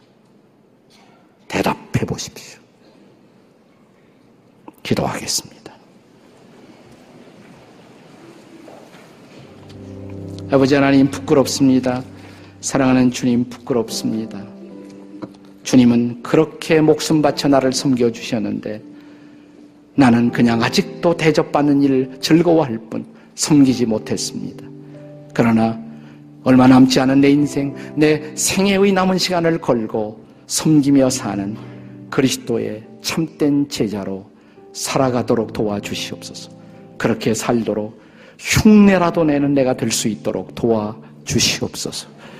대답해 1.47 2.05
보십시오. 2.07 2.59
기도하겠습니다. 4.83 5.73
아버지 10.51 10.75
하나님 10.75 11.09
부끄럽습니다. 11.09 12.03
사랑하는 12.65 13.11
주님 13.11 13.47
부끄럽습니다. 13.47 14.43
주님은 15.61 16.23
그렇게 16.23 16.81
목숨 16.81 17.21
바쳐 17.21 17.47
나를 17.47 17.71
섬겨 17.71 18.11
주셨는데 18.11 18.81
나는 19.93 20.31
그냥 20.31 20.63
아직도 20.63 21.15
대접받는 21.15 21.83
일 21.83 22.17
즐거워할 22.21 22.79
뿐 22.89 23.05
섬기지 23.35 23.85
못했습니다. 23.85 24.65
그러나 25.35 25.79
얼마 26.43 26.65
남지 26.65 26.99
않은 27.01 27.21
내 27.21 27.29
인생, 27.29 27.75
내 27.95 28.35
생애의 28.35 28.91
남은 28.93 29.19
시간을 29.19 29.59
걸고 29.59 30.25
섬기며 30.47 31.11
사는 31.11 31.55
그리스도의 32.09 32.83
참된 33.03 33.69
제자로 33.69 34.27
살아가도록 34.73 35.53
도와주시옵소서. 35.53 36.49
그렇게 36.97 37.35
살도록 37.35 38.01
흉내라도 38.39 39.23
내는 39.23 39.53
내가 39.53 39.77
될 39.77 39.91
수 39.91 40.07
있도록 40.07 40.55
도와주시옵소서. 40.55 42.14